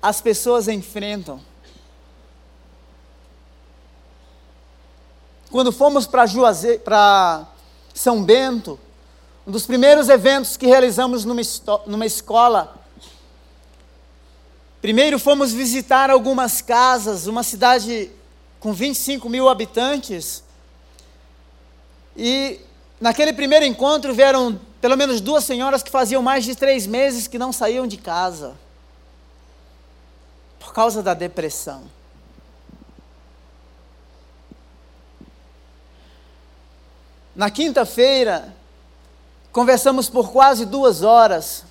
as 0.01 0.21
pessoas 0.23 0.69
enfrentam. 0.69 1.43
Quando 5.51 5.73
fomos 5.73 6.07
para 6.07 7.47
São 7.95 8.23
Bento, 8.23 8.79
um 9.47 9.51
dos 9.53 9.65
primeiros 9.65 10.09
eventos 10.09 10.57
que 10.57 10.67
realizamos 10.67 11.25
numa, 11.25 11.41
numa 11.87 12.07
escola, 12.07 12.77
primeiro 14.83 15.19
fomos 15.19 15.53
visitar 15.53 16.11
algumas 16.11 16.61
casas, 16.61 17.27
uma 17.27 17.43
cidade 17.43 18.11
com 18.59 18.73
25 18.73 19.29
mil 19.29 19.49
habitantes, 19.49 20.43
e 22.17 22.61
naquele 23.01 23.33
primeiro 23.33 23.65
encontro 23.65 24.13
vieram 24.13 24.59
pelo 24.81 24.97
menos 24.97 25.21
duas 25.21 25.45
senhoras 25.45 25.83
que 25.83 25.91
faziam 25.91 26.23
mais 26.23 26.45
de 26.45 26.57
três 26.57 26.87
meses 26.87 27.29
que 27.29 27.39
não 27.39 27.53
saíam 27.53 27.87
de 27.87 27.97
casa, 27.97 28.57
por 30.59 30.73
causa 30.73 31.03
da 31.03 31.15
depressão. 31.15 31.96
Na 37.37 37.51
quinta-feira, 37.51 38.57
conversamos 39.53 40.09
por 40.09 40.33
quase 40.33 40.65
duas 40.65 41.03
horas. 41.03 41.65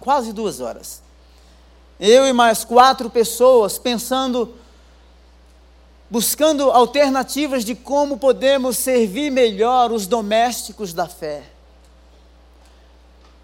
Quase 0.00 0.32
duas 0.32 0.58
horas. 0.58 1.02
Eu 2.00 2.26
e 2.26 2.32
mais 2.32 2.64
quatro 2.64 3.10
pessoas 3.10 3.78
pensando, 3.78 4.54
buscando 6.08 6.70
alternativas 6.70 7.62
de 7.62 7.74
como 7.74 8.16
podemos 8.16 8.78
servir 8.78 9.30
melhor 9.30 9.92
os 9.92 10.06
domésticos 10.06 10.94
da 10.94 11.06
fé. 11.06 11.42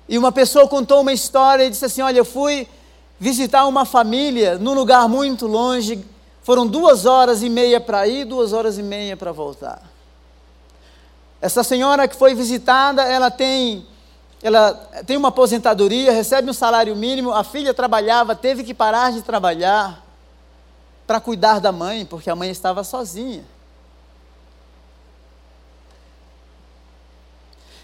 E 0.08 0.16
uma 0.16 0.32
pessoa 0.32 0.66
contou 0.66 1.02
uma 1.02 1.12
história 1.12 1.64
e 1.64 1.70
disse 1.70 1.84
assim: 1.84 2.00
Olha, 2.00 2.16
eu 2.16 2.25
fui 2.25 2.66
visitar 3.20 3.66
uma 3.66 3.84
família 3.84 4.56
num 4.56 4.72
lugar 4.72 5.06
muito 5.06 5.46
longe, 5.46 6.02
foram 6.42 6.66
duas 6.66 7.04
horas 7.04 7.42
e 7.42 7.50
meia 7.50 7.78
para 7.78 8.08
ir, 8.08 8.25
duas 8.25 8.54
horas 8.54 8.78
e 8.78 8.82
meia 8.82 9.18
para 9.18 9.32
voltar. 9.32 9.95
Essa 11.46 11.62
senhora 11.62 12.08
que 12.08 12.16
foi 12.16 12.34
visitada, 12.34 13.04
ela 13.04 13.30
tem, 13.30 13.86
ela 14.42 14.74
tem 15.06 15.16
uma 15.16 15.28
aposentadoria, 15.28 16.10
recebe 16.10 16.50
um 16.50 16.52
salário 16.52 16.96
mínimo, 16.96 17.30
a 17.30 17.44
filha 17.44 17.72
trabalhava, 17.72 18.34
teve 18.34 18.64
que 18.64 18.74
parar 18.74 19.12
de 19.12 19.22
trabalhar 19.22 20.04
para 21.06 21.20
cuidar 21.20 21.60
da 21.60 21.70
mãe, 21.70 22.04
porque 22.04 22.28
a 22.28 22.34
mãe 22.34 22.50
estava 22.50 22.82
sozinha. 22.82 23.44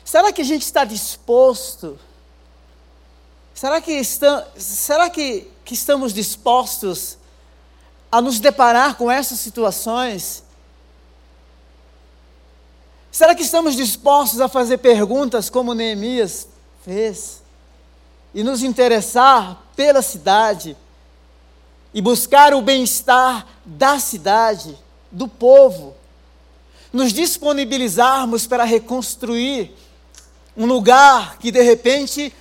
Será 0.04 0.32
que 0.32 0.42
a 0.42 0.44
gente 0.44 0.62
está 0.62 0.84
disposto? 0.84 1.96
Será 3.54 3.80
que, 3.80 3.92
está, 3.92 4.44
será 4.56 5.08
que, 5.08 5.48
que 5.64 5.74
estamos 5.74 6.12
dispostos 6.12 7.16
a 8.10 8.20
nos 8.20 8.40
deparar 8.40 8.96
com 8.96 9.08
essas 9.08 9.38
situações 9.38 10.42
Será 13.12 13.34
que 13.34 13.42
estamos 13.42 13.76
dispostos 13.76 14.40
a 14.40 14.48
fazer 14.48 14.78
perguntas 14.78 15.50
como 15.50 15.74
Neemias 15.74 16.48
fez? 16.82 17.42
E 18.34 18.42
nos 18.42 18.62
interessar 18.62 19.62
pela 19.76 20.00
cidade? 20.00 20.74
E 21.92 22.00
buscar 22.00 22.54
o 22.54 22.62
bem-estar 22.62 23.46
da 23.66 23.98
cidade, 23.98 24.78
do 25.10 25.28
povo, 25.28 25.94
nos 26.90 27.12
disponibilizarmos 27.12 28.46
para 28.46 28.64
reconstruir 28.64 29.76
um 30.56 30.64
lugar 30.64 31.36
que 31.36 31.52
de 31.52 31.60
repente 31.60 32.34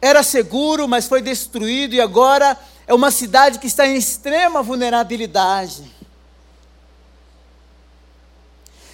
era 0.00 0.22
seguro, 0.22 0.86
mas 0.86 1.08
foi 1.08 1.20
destruído 1.20 1.94
e 1.94 2.00
agora 2.00 2.56
é 2.86 2.94
uma 2.94 3.10
cidade 3.10 3.58
que 3.58 3.66
está 3.66 3.88
em 3.88 3.96
extrema 3.96 4.62
vulnerabilidade. 4.62 5.97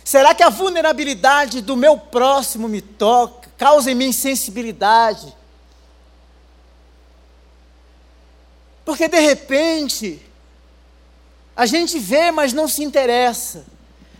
Será 0.04 0.34
que 0.34 0.42
a 0.42 0.50
vulnerabilidade 0.50 1.62
do 1.62 1.74
meu 1.74 1.96
próximo 1.96 2.68
me 2.68 2.82
toca, 2.82 3.50
causa 3.56 3.90
em 3.90 3.94
mim 3.94 4.12
sensibilidade? 4.12 5.34
Porque 8.84 9.08
de 9.08 9.18
repente, 9.18 10.20
a 11.56 11.64
gente 11.64 11.98
vê, 11.98 12.30
mas 12.30 12.52
não 12.52 12.68
se 12.68 12.84
interessa. 12.84 13.64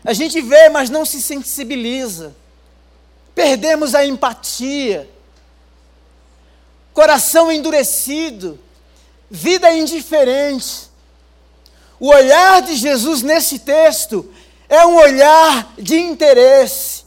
A 0.03 0.15
gente 0.15 0.41
vê, 0.41 0.71
mas 0.71 0.89
não 0.89 1.05
se 1.05 1.21
sensibiliza. 1.21 2.35
Perdemos 3.35 3.95
a 3.95 4.07
empatia. 4.07 5.11
Coração 6.95 7.53
endurecido. 7.53 8.59
Vida 9.31 9.71
indiferente. 9.71 10.89
O 12.01 12.09
olhar 12.09 12.63
de 12.63 12.75
Jesus 12.75 13.23
nesse 13.23 13.59
texto 13.59 14.33
é 14.75 14.87
um 14.87 14.97
olhar 14.97 15.73
de 15.79 15.97
interesse. 15.97 17.05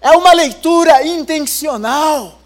É 0.00 0.10
uma 0.12 0.32
leitura 0.32 1.06
intencional. 1.06 2.38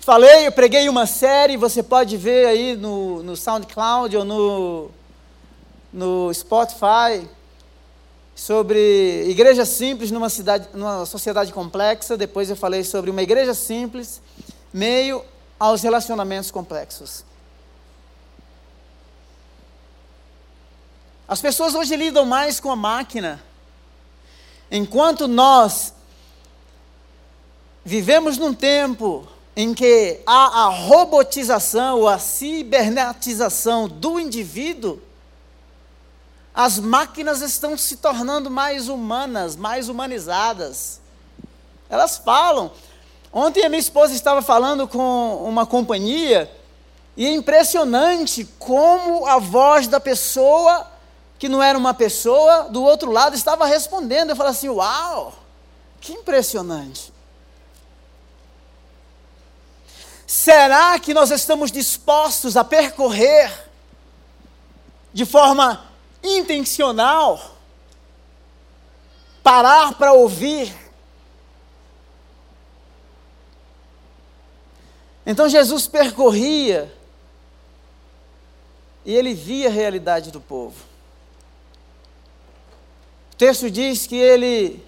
Falei, 0.00 0.46
eu 0.46 0.52
preguei 0.52 0.88
uma 0.88 1.04
série, 1.04 1.56
você 1.56 1.82
pode 1.82 2.16
ver 2.16 2.46
aí 2.46 2.76
no, 2.76 3.22
no 3.22 3.36
SoundCloud 3.36 4.16
ou 4.16 4.24
no, 4.24 4.90
no 5.92 6.32
Spotify, 6.32 7.28
sobre 8.34 9.24
igreja 9.28 9.64
simples 9.64 10.10
numa 10.10 10.28
cidade, 10.28 10.68
numa 10.74 11.06
sociedade 11.06 11.52
complexa. 11.52 12.16
Depois 12.16 12.50
eu 12.50 12.56
falei 12.56 12.84
sobre 12.84 13.10
uma 13.10 13.22
igreja 13.22 13.54
simples, 13.54 14.20
meio 14.72 15.24
aos 15.58 15.82
relacionamentos 15.82 16.50
complexos. 16.50 17.24
As 21.28 21.40
pessoas 21.40 21.74
hoje 21.74 21.96
lidam 21.96 22.24
mais 22.24 22.60
com 22.60 22.70
a 22.70 22.76
máquina, 22.76 23.42
enquanto 24.70 25.26
nós 25.26 25.92
vivemos 27.84 28.38
num 28.38 28.54
tempo 28.54 29.26
em 29.56 29.74
que 29.74 30.20
há 30.26 30.64
a 30.64 30.68
robotização 30.68 32.06
a 32.06 32.18
cibernetização 32.18 33.88
do 33.88 34.20
indivíduo, 34.20 35.00
as 36.54 36.78
máquinas 36.78 37.42
estão 37.42 37.76
se 37.76 37.96
tornando 37.96 38.50
mais 38.50 38.88
humanas, 38.88 39.56
mais 39.56 39.88
humanizadas. 39.88 41.00
Elas 41.90 42.18
falam. 42.18 42.70
Ontem 43.32 43.64
a 43.64 43.68
minha 43.68 43.80
esposa 43.80 44.14
estava 44.14 44.40
falando 44.40 44.86
com 44.88 45.44
uma 45.44 45.66
companhia 45.66 46.50
e 47.16 47.26
é 47.26 47.32
impressionante 47.32 48.44
como 48.58 49.26
a 49.26 49.38
voz 49.38 49.86
da 49.86 50.00
pessoa, 50.00 50.86
que 51.38 51.48
não 51.48 51.62
era 51.62 51.76
uma 51.76 51.92
pessoa, 51.92 52.64
do 52.64 52.82
outro 52.82 53.10
lado 53.10 53.36
estava 53.36 53.66
respondendo. 53.66 54.30
Eu 54.30 54.36
falei 54.36 54.52
assim: 54.52 54.68
Uau, 54.68 55.34
que 56.00 56.12
impressionante. 56.12 57.12
Será 60.26 60.98
que 60.98 61.14
nós 61.14 61.30
estamos 61.30 61.70
dispostos 61.70 62.56
a 62.56 62.64
percorrer 62.64 63.70
de 65.12 65.24
forma 65.24 65.86
intencional, 66.22 67.56
parar 69.42 69.94
para 69.94 70.12
ouvir? 70.12 70.74
Então 75.24 75.48
Jesus 75.48 75.86
percorria 75.86 76.92
e 79.04 79.14
ele 79.14 79.34
via 79.34 79.68
a 79.68 79.72
realidade 79.72 80.30
do 80.32 80.40
povo. 80.40 80.85
O 83.36 83.38
texto 83.38 83.70
diz 83.70 84.06
que 84.06 84.16
ele 84.16 84.82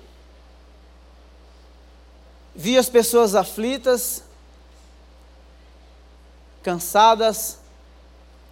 via 2.55 2.81
as 2.81 2.89
pessoas 2.89 3.35
aflitas, 3.35 4.25
cansadas, 6.63 7.59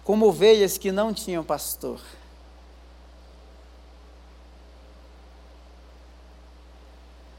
como 0.03 0.27
ovelhas 0.27 0.77
que 0.77 0.91
não 0.91 1.11
tinham 1.11 1.43
pastor. 1.43 1.99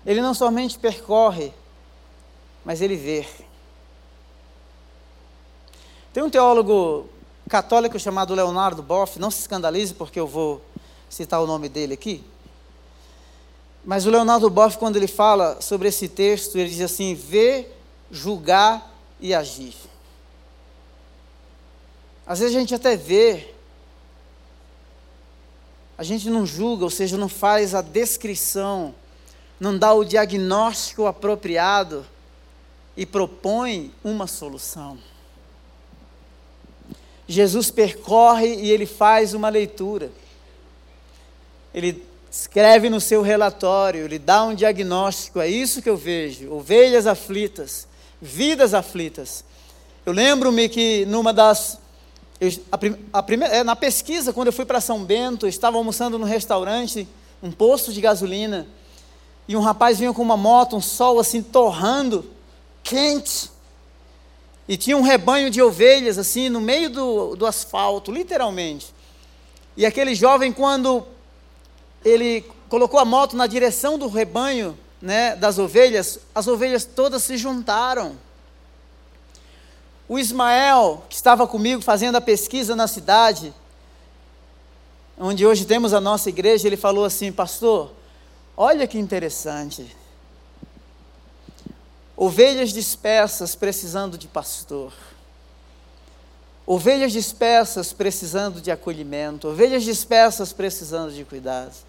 Ele 0.04 0.20
não 0.20 0.34
somente 0.34 0.76
percorre, 0.80 1.54
mas 2.64 2.80
ele 2.80 2.96
vê. 2.96 3.24
Tem 6.12 6.24
um 6.24 6.30
teólogo 6.30 7.08
católico 7.48 8.00
chamado 8.00 8.34
Leonardo 8.34 8.82
Boff, 8.82 9.20
não 9.20 9.30
se 9.30 9.42
escandalize 9.42 9.94
porque 9.94 10.18
eu 10.18 10.26
vou 10.26 10.60
citar 11.08 11.40
o 11.40 11.46
nome 11.46 11.68
dele 11.68 11.94
aqui. 11.94 12.24
Mas 13.84 14.06
o 14.06 14.10
Leonardo 14.10 14.50
Boff, 14.50 14.76
quando 14.76 14.96
ele 14.96 15.06
fala 15.06 15.60
sobre 15.60 15.88
esse 15.88 16.08
texto, 16.08 16.58
ele 16.58 16.68
diz 16.68 16.80
assim: 16.80 17.14
ver, 17.14 17.74
julgar 18.10 18.94
e 19.20 19.34
agir. 19.34 19.74
Às 22.26 22.40
vezes 22.40 22.54
a 22.54 22.60
gente 22.60 22.74
até 22.74 22.96
vê, 22.96 23.54
a 25.96 26.02
gente 26.02 26.28
não 26.28 26.44
julga, 26.44 26.84
ou 26.84 26.90
seja, 26.90 27.16
não 27.16 27.28
faz 27.28 27.74
a 27.74 27.80
descrição, 27.80 28.94
não 29.58 29.76
dá 29.76 29.92
o 29.94 30.04
diagnóstico 30.04 31.06
apropriado 31.06 32.06
e 32.96 33.06
propõe 33.06 33.92
uma 34.04 34.26
solução. 34.26 34.98
Jesus 37.26 37.70
percorre 37.70 38.54
e 38.56 38.70
ele 38.70 38.86
faz 38.86 39.34
uma 39.34 39.48
leitura. 39.48 40.10
Ele 41.74 42.07
escreve 42.40 42.88
no 42.88 43.00
seu 43.00 43.20
relatório, 43.20 44.04
ele 44.04 44.16
dá 44.16 44.44
um 44.44 44.54
diagnóstico, 44.54 45.40
é 45.40 45.48
isso 45.48 45.82
que 45.82 45.90
eu 45.90 45.96
vejo: 45.96 46.52
ovelhas 46.52 47.04
aflitas, 47.04 47.88
vidas 48.22 48.74
aflitas. 48.74 49.44
Eu 50.06 50.12
lembro-me 50.12 50.68
que 50.68 51.04
numa 51.06 51.32
das 51.32 51.78
eu, 52.40 52.48
a, 52.70 53.18
a 53.18 53.22
primeira, 53.24 53.56
é, 53.56 53.64
na 53.64 53.74
pesquisa, 53.74 54.32
quando 54.32 54.46
eu 54.46 54.52
fui 54.52 54.64
para 54.64 54.80
São 54.80 55.02
Bento, 55.04 55.46
eu 55.46 55.50
estava 55.50 55.78
almoçando 55.78 56.16
num 56.16 56.24
restaurante, 56.24 57.08
um 57.42 57.50
posto 57.50 57.92
de 57.92 58.00
gasolina, 58.00 58.68
e 59.48 59.56
um 59.56 59.60
rapaz 59.60 59.98
vinha 59.98 60.12
com 60.12 60.22
uma 60.22 60.36
moto, 60.36 60.76
um 60.76 60.80
sol 60.80 61.18
assim 61.18 61.42
torrando, 61.42 62.24
quente, 62.84 63.50
e 64.68 64.76
tinha 64.76 64.96
um 64.96 65.02
rebanho 65.02 65.50
de 65.50 65.60
ovelhas 65.60 66.18
assim 66.18 66.48
no 66.48 66.60
meio 66.60 66.88
do, 66.88 67.34
do 67.34 67.44
asfalto, 67.44 68.12
literalmente. 68.12 68.94
E 69.76 69.84
aquele 69.84 70.14
jovem, 70.14 70.52
quando 70.52 71.04
ele 72.04 72.44
colocou 72.68 73.00
a 73.00 73.04
moto 73.04 73.36
na 73.36 73.46
direção 73.46 73.98
do 73.98 74.08
rebanho 74.08 74.78
né, 75.00 75.36
das 75.36 75.58
ovelhas, 75.58 76.18
as 76.34 76.46
ovelhas 76.46 76.84
todas 76.84 77.22
se 77.22 77.36
juntaram. 77.36 78.16
O 80.08 80.18
Ismael, 80.18 81.04
que 81.08 81.14
estava 81.14 81.46
comigo 81.46 81.82
fazendo 81.82 82.16
a 82.16 82.20
pesquisa 82.20 82.74
na 82.74 82.86
cidade, 82.86 83.52
onde 85.18 85.46
hoje 85.46 85.64
temos 85.64 85.92
a 85.92 86.00
nossa 86.00 86.28
igreja, 86.28 86.66
ele 86.66 86.76
falou 86.76 87.04
assim: 87.04 87.30
Pastor, 87.30 87.92
olha 88.56 88.86
que 88.86 88.98
interessante. 88.98 89.94
Ovelhas 92.16 92.70
dispersas 92.70 93.54
precisando 93.54 94.18
de 94.18 94.26
pastor. 94.26 94.92
Ovelhas 96.66 97.12
dispersas 97.12 97.92
precisando 97.92 98.60
de 98.60 98.70
acolhimento. 98.70 99.48
Ovelhas 99.48 99.84
dispersas 99.84 100.52
precisando 100.52 101.12
de 101.12 101.24
cuidado. 101.24 101.87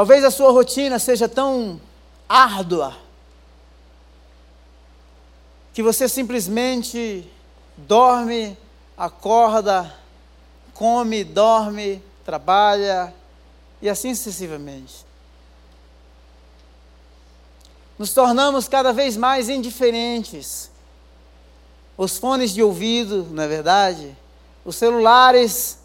Talvez 0.00 0.24
a 0.24 0.30
sua 0.30 0.50
rotina 0.50 0.98
seja 0.98 1.28
tão 1.28 1.78
árdua 2.26 2.96
que 5.74 5.82
você 5.82 6.08
simplesmente 6.08 7.30
dorme, 7.76 8.56
acorda, 8.96 9.94
come, 10.72 11.22
dorme, 11.22 12.02
trabalha 12.24 13.12
e 13.82 13.90
assim 13.90 14.14
sucessivamente. 14.14 15.04
Nos 17.98 18.14
tornamos 18.14 18.66
cada 18.68 18.94
vez 18.94 19.18
mais 19.18 19.50
indiferentes. 19.50 20.70
Os 21.94 22.16
fones 22.16 22.52
de 22.54 22.62
ouvido, 22.62 23.28
não 23.32 23.42
é 23.42 23.48
verdade? 23.48 24.16
Os 24.64 24.76
celulares. 24.76 25.78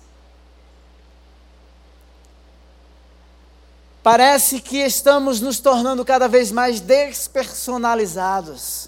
Parece 4.05 4.61
que 4.61 4.77
estamos 4.77 5.41
nos 5.41 5.59
tornando 5.59 6.05
cada 6.05 6.27
vez 6.27 6.51
mais 6.51 6.79
despersonalizados. 6.79 8.87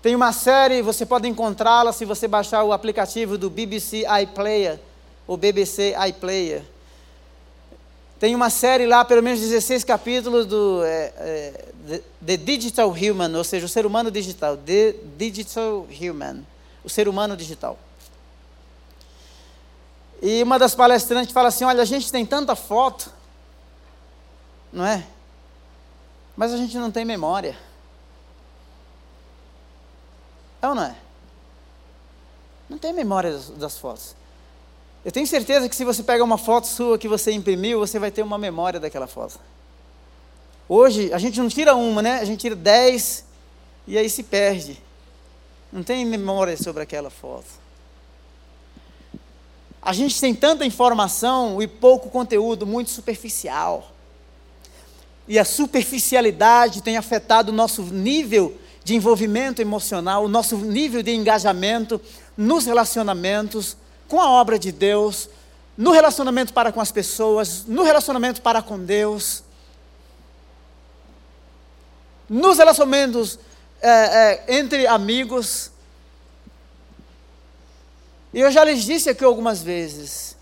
Tem 0.00 0.14
uma 0.14 0.32
série, 0.32 0.80
você 0.80 1.04
pode 1.04 1.26
encontrá-la 1.26 1.92
se 1.92 2.04
você 2.04 2.28
baixar 2.28 2.62
o 2.62 2.72
aplicativo 2.72 3.36
do 3.36 3.50
BBC 3.50 4.04
iPlayer, 4.22 4.78
ou 5.26 5.36
BBC 5.36 5.96
iPlayer. 6.08 6.62
Tem 8.20 8.36
uma 8.36 8.50
série 8.50 8.86
lá, 8.86 9.04
pelo 9.04 9.20
menos 9.20 9.40
16 9.40 9.82
capítulos 9.82 10.46
do 10.46 10.84
é, 10.84 11.12
é, 11.16 11.52
The 12.24 12.36
Digital 12.36 12.88
Human, 12.88 13.36
ou 13.36 13.42
seja, 13.42 13.66
o 13.66 13.68
ser 13.68 13.84
humano 13.84 14.12
digital. 14.12 14.56
The 14.56 14.94
Digital 15.18 15.88
Human, 16.00 16.44
o 16.84 16.88
ser 16.88 17.08
humano 17.08 17.36
digital. 17.36 17.76
E 20.26 20.42
uma 20.42 20.58
das 20.58 20.74
palestrantes 20.74 21.34
fala 21.34 21.48
assim: 21.48 21.64
olha, 21.64 21.82
a 21.82 21.84
gente 21.84 22.10
tem 22.10 22.24
tanta 22.24 22.56
foto, 22.56 23.12
não 24.72 24.86
é? 24.86 25.04
Mas 26.34 26.50
a 26.50 26.56
gente 26.56 26.78
não 26.78 26.90
tem 26.90 27.04
memória. 27.04 27.54
É 30.62 30.66
ou 30.66 30.74
não 30.74 30.84
é? 30.84 30.96
Não 32.70 32.78
tem 32.78 32.94
memória 32.94 33.32
das, 33.32 33.50
das 33.50 33.78
fotos. 33.78 34.16
Eu 35.04 35.12
tenho 35.12 35.26
certeza 35.26 35.68
que 35.68 35.76
se 35.76 35.84
você 35.84 36.02
pega 36.02 36.24
uma 36.24 36.38
foto 36.38 36.68
sua 36.68 36.98
que 36.98 37.06
você 37.06 37.30
imprimiu, 37.30 37.78
você 37.78 37.98
vai 37.98 38.10
ter 38.10 38.22
uma 38.22 38.38
memória 38.38 38.80
daquela 38.80 39.06
foto. 39.06 39.38
Hoje, 40.66 41.12
a 41.12 41.18
gente 41.18 41.38
não 41.38 41.48
tira 41.50 41.74
uma, 41.74 42.00
né? 42.00 42.20
A 42.20 42.24
gente 42.24 42.40
tira 42.40 42.56
dez 42.56 43.26
e 43.86 43.98
aí 43.98 44.08
se 44.08 44.22
perde. 44.22 44.82
Não 45.70 45.82
tem 45.82 46.02
memória 46.06 46.56
sobre 46.56 46.82
aquela 46.82 47.10
foto. 47.10 47.63
A 49.84 49.92
gente 49.92 50.18
tem 50.18 50.34
tanta 50.34 50.64
informação 50.64 51.60
e 51.60 51.66
pouco 51.66 52.08
conteúdo, 52.08 52.66
muito 52.66 52.90
superficial. 52.90 53.92
E 55.28 55.38
a 55.38 55.44
superficialidade 55.44 56.82
tem 56.82 56.96
afetado 56.96 57.52
o 57.52 57.54
nosso 57.54 57.82
nível 57.82 58.56
de 58.82 58.94
envolvimento 58.94 59.60
emocional, 59.60 60.24
o 60.24 60.28
nosso 60.28 60.56
nível 60.56 61.02
de 61.02 61.14
engajamento 61.14 62.00
nos 62.34 62.64
relacionamentos 62.64 63.76
com 64.08 64.20
a 64.20 64.30
obra 64.30 64.58
de 64.58 64.72
Deus, 64.72 65.28
no 65.76 65.90
relacionamento 65.90 66.54
para 66.54 66.72
com 66.72 66.80
as 66.80 66.90
pessoas, 66.90 67.64
no 67.66 67.82
relacionamento 67.82 68.40
para 68.40 68.62
com 68.62 68.78
Deus, 68.78 69.42
nos 72.28 72.56
relacionamentos 72.56 73.38
é, 73.82 73.90
é, 74.48 74.58
entre 74.58 74.86
amigos. 74.86 75.70
E 78.34 78.40
eu 78.40 78.50
já 78.50 78.64
lhes 78.64 78.82
disse 78.82 79.08
aqui 79.08 79.24
algumas 79.24 79.62
vezes, 79.62 80.36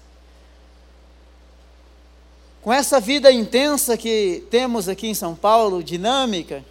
com 2.63 2.73
essa 2.73 2.99
vida 2.99 3.31
intensa 3.31 3.99
que 3.99 4.47
temos 4.51 4.89
aqui 4.89 5.09
em 5.09 5.15
São 5.15 5.35
Paulo, 5.35 5.85
dinâmica, 5.85 6.65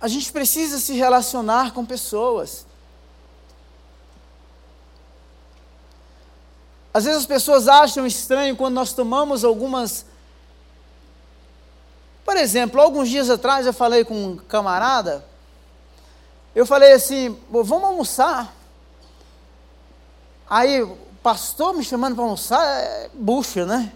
a 0.00 0.06
gente 0.06 0.30
precisa 0.30 0.78
se 0.78 0.92
relacionar 0.92 1.72
com 1.72 1.84
pessoas. 1.84 2.64
Às 6.94 7.04
vezes 7.04 7.18
as 7.22 7.26
pessoas 7.26 7.66
acham 7.66 8.06
estranho 8.06 8.54
quando 8.56 8.74
nós 8.74 8.92
tomamos 8.92 9.42
algumas. 9.42 10.06
Por 12.24 12.36
exemplo, 12.36 12.80
alguns 12.80 13.08
dias 13.08 13.28
atrás 13.28 13.66
eu 13.66 13.72
falei 13.72 14.04
com 14.04 14.14
um 14.14 14.36
camarada, 14.36 15.26
eu 16.54 16.66
falei 16.66 16.92
assim: 16.92 17.38
vamos 17.50 17.84
almoçar. 17.84 18.54
Aí, 20.48 20.82
o 20.82 20.96
pastor 21.22 21.74
me 21.74 21.84
chamando 21.84 22.14
para 22.14 22.24
almoçar, 22.24 22.64
é 22.64 23.10
bucha, 23.12 23.66
né? 23.66 23.92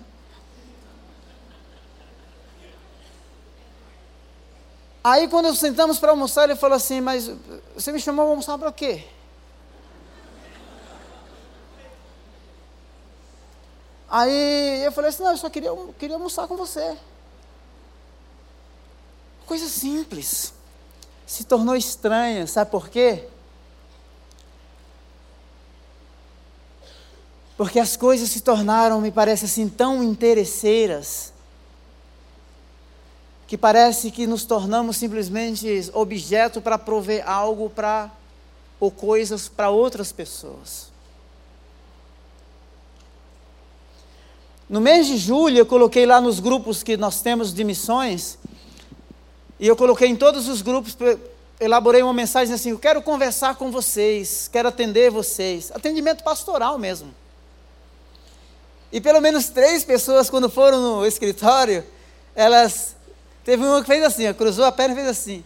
Aí, 5.04 5.26
quando 5.28 5.54
sentamos 5.56 5.98
para 5.98 6.10
almoçar, 6.10 6.44
ele 6.44 6.56
falou 6.56 6.76
assim: 6.76 7.00
Mas 7.00 7.30
você 7.74 7.90
me 7.90 8.00
chamou 8.00 8.24
para 8.24 8.32
almoçar 8.32 8.58
para 8.58 8.72
quê? 8.72 9.04
Aí 14.08 14.84
eu 14.84 14.92
falei 14.92 15.08
assim: 15.08 15.22
Não, 15.22 15.30
eu 15.32 15.38
só 15.38 15.50
queria, 15.50 15.70
queria 15.98 16.16
almoçar 16.16 16.46
com 16.46 16.56
você. 16.56 16.96
Coisa 19.46 19.68
simples. 19.68 20.54
Se 21.32 21.44
tornou 21.44 21.74
estranha, 21.74 22.46
sabe 22.46 22.70
por 22.70 22.90
quê? 22.90 23.24
Porque 27.56 27.80
as 27.80 27.96
coisas 27.96 28.28
se 28.28 28.42
tornaram, 28.42 29.00
me 29.00 29.10
parece 29.10 29.46
assim, 29.46 29.66
tão 29.66 30.04
interesseiras 30.04 31.32
que 33.46 33.56
parece 33.56 34.10
que 34.10 34.26
nos 34.26 34.44
tornamos 34.44 34.98
simplesmente 34.98 35.90
objeto 35.94 36.60
para 36.60 36.76
prover 36.76 37.26
algo 37.26 37.70
para 37.70 38.10
ou 38.78 38.90
coisas 38.90 39.48
para 39.48 39.70
outras 39.70 40.12
pessoas. 40.12 40.92
No 44.68 44.82
mês 44.82 45.06
de 45.06 45.16
julho, 45.16 45.56
eu 45.56 45.66
coloquei 45.66 46.04
lá 46.04 46.20
nos 46.20 46.40
grupos 46.40 46.82
que 46.82 46.94
nós 46.98 47.22
temos 47.22 47.54
de 47.54 47.64
missões, 47.64 48.38
e 49.62 49.66
eu 49.68 49.74
coloquei 49.74 50.08
em 50.08 50.16
todos 50.16 50.46
os 50.46 50.60
grupos, 50.60 50.94
elaborei 51.58 52.02
uma 52.02 52.12
mensagem 52.12 52.54
assim: 52.54 52.70
eu 52.72 52.78
quero 52.78 53.00
conversar 53.00 53.54
com 53.54 53.70
vocês, 53.70 54.50
quero 54.52 54.68
atender 54.68 55.10
vocês. 55.10 55.70
Atendimento 55.72 56.22
pastoral 56.22 56.78
mesmo. 56.78 57.14
E 58.92 59.00
pelo 59.00 59.22
menos 59.22 59.48
três 59.48 59.84
pessoas, 59.84 60.28
quando 60.28 60.50
foram 60.50 60.98
no 60.98 61.06
escritório, 61.06 61.82
elas 62.34 62.96
Teve 63.44 63.64
uma 63.64 63.80
que 63.80 63.86
fez 63.86 64.04
assim, 64.04 64.32
cruzou 64.34 64.64
a 64.64 64.72
perna 64.72 64.94
e 64.94 64.96
fez 64.96 65.08
assim. 65.08 65.44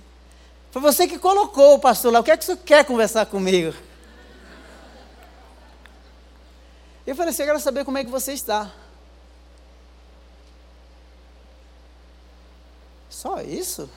Foi 0.70 0.83
você 0.83 1.07
que 1.07 1.18
colocou 1.18 1.74
o 1.74 1.79
pastor 1.79 2.12
lá. 2.12 2.20
O 2.20 2.24
que 2.24 2.31
é 2.31 2.37
que 2.37 2.44
você 2.44 2.57
quer 2.57 2.85
conversar 2.85 3.26
comigo? 3.26 3.74
Eu 7.07 7.14
falei 7.14 7.31
assim, 7.31 7.42
eu 7.42 7.46
quero 7.46 7.61
saber 7.61 7.85
como 7.85 7.96
é 7.96 8.05
que 8.05 8.11
você 8.11 8.33
está. 8.33 8.70
Só 13.09 13.40
isso? 13.40 13.88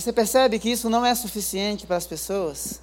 Você 0.00 0.12
percebe 0.12 0.58
que 0.58 0.68
isso 0.68 0.90
não 0.90 1.06
é 1.06 1.14
suficiente 1.14 1.86
para 1.86 1.96
as 1.96 2.06
pessoas? 2.06 2.82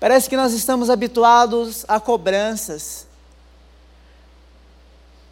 Parece 0.00 0.28
que 0.28 0.36
nós 0.36 0.52
estamos 0.52 0.90
habituados 0.90 1.84
a 1.86 2.00
cobranças. 2.00 3.06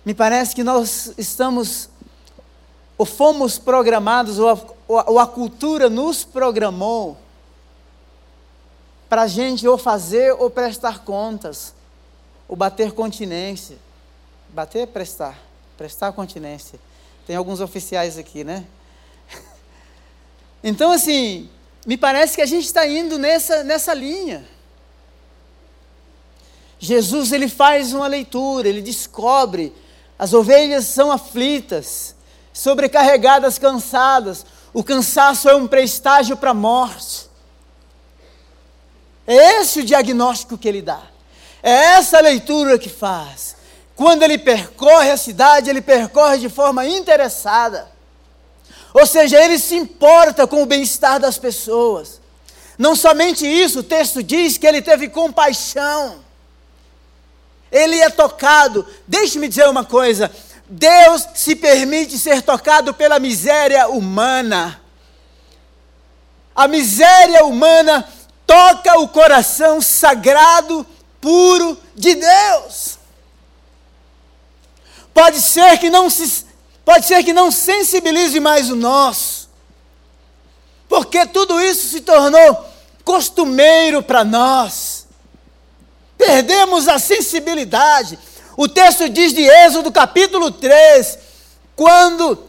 Me 0.05 0.15
parece 0.15 0.55
que 0.55 0.63
nós 0.63 1.13
estamos 1.19 1.91
ou 2.97 3.05
fomos 3.05 3.59
programados, 3.59 4.39
ou 4.39 4.49
a, 4.49 5.11
ou 5.11 5.19
a 5.19 5.27
cultura 5.27 5.91
nos 5.91 6.23
programou 6.23 7.17
para 9.09 9.23
a 9.23 9.27
gente 9.27 9.67
ou 9.67 9.77
fazer 9.77 10.35
ou 10.35 10.49
prestar 10.49 11.01
contas, 11.01 11.75
ou 12.49 12.55
bater 12.55 12.93
continência. 12.93 13.77
Bater 14.51 14.83
é 14.83 14.87
prestar, 14.87 15.37
prestar 15.77 16.13
continência. 16.13 16.79
Tem 17.27 17.35
alguns 17.35 17.61
oficiais 17.61 18.17
aqui, 18.17 18.45
né? 18.45 18.65
Então, 20.63 20.91
assim, 20.91 21.49
me 21.87 21.97
parece 21.97 22.37
que 22.37 22.43
a 22.43 22.47
gente 22.47 22.65
está 22.65 22.87
indo 22.87 23.19
nessa, 23.19 23.63
nessa 23.65 23.95
linha. 23.95 24.45
Jesus, 26.79 27.33
ele 27.33 27.49
faz 27.49 27.93
uma 27.93 28.07
leitura, 28.07 28.69
ele 28.69 28.83
descobre, 28.83 29.75
as 30.19 30.33
ovelhas 30.33 30.85
são 30.87 31.11
aflitas, 31.11 32.15
sobrecarregadas, 32.53 33.59
cansadas. 33.59 34.45
O 34.73 34.83
cansaço 34.83 35.49
é 35.49 35.55
um 35.55 35.67
prestágio 35.67 36.37
para 36.37 36.51
a 36.51 36.55
morte. 36.55 37.29
É 39.27 39.61
esse 39.61 39.81
o 39.81 39.85
diagnóstico 39.85 40.59
que 40.59 40.69
ele 40.69 40.83
dá. 40.83 41.03
É 41.63 41.71
essa 41.97 42.19
a 42.19 42.21
leitura 42.21 42.79
que 42.79 42.89
faz. 42.89 43.57
Quando 43.95 44.23
ele 44.23 44.39
percorre 44.39 45.11
a 45.11 45.17
cidade, 45.17 45.71
ele 45.71 45.83
percorre 45.83 46.39
de 46.39 46.49
forma 46.49 46.87
interessada. 46.87 47.91
Ou 48.99 49.07
seja, 49.07 49.41
ele 49.41 49.61
se 49.61 49.77
importa 49.77 50.45
com 50.45 50.63
o 50.63 50.67
bem-estar 50.67 51.21
das 51.21 51.39
pessoas. 51.39 52.21
Não 52.77 52.97
somente 52.97 53.47
isso, 53.47 53.79
o 53.81 53.83
texto 53.85 54.25
diz 54.25 54.59
que 54.59 54.67
ele 54.67 54.83
teve 54.83 55.09
compaixão. 55.09 56.19
Ele 57.71 58.01
é 58.01 58.11
tocado. 58.11 58.85
Deixe-me 59.07 59.47
dizer 59.47 59.69
uma 59.69 59.85
coisa: 59.85 60.31
Deus 60.69 61.25
se 61.35 61.55
permite 61.55 62.19
ser 62.19 62.43
tocado 62.43 62.93
pela 62.93 63.21
miséria 63.21 63.87
humana. 63.89 64.81
A 66.55 66.67
miséria 66.67 67.45
humana 67.45 68.09
toca 68.45 68.99
o 68.99 69.07
coração 69.07 69.81
sagrado, 69.81 70.85
puro 71.21 71.79
de 71.95 72.17
Deus. 72.17 72.99
Pode 75.15 75.41
ser 75.41 75.79
que 75.79 75.89
não 75.89 76.11
se 76.11 76.48
pode 76.89 77.05
ser 77.05 77.23
que 77.23 77.35
não 77.35 77.51
sensibilize 77.51 78.41
mais 78.41 78.71
o 78.71 78.75
nosso. 78.75 79.51
Porque 80.89 81.27
tudo 81.27 81.61
isso 81.61 81.87
se 81.89 82.01
tornou 82.01 82.65
costumeiro 83.05 84.03
para 84.03 84.25
nós. 84.25 85.07
Perdemos 86.17 86.89
a 86.89 86.99
sensibilidade. 86.99 88.19
O 88.57 88.67
texto 88.67 89.07
diz 89.07 89.35
de 89.35 89.43
Êxodo 89.43 89.93
capítulo 89.93 90.51
3, 90.51 91.19
quando 91.77 92.43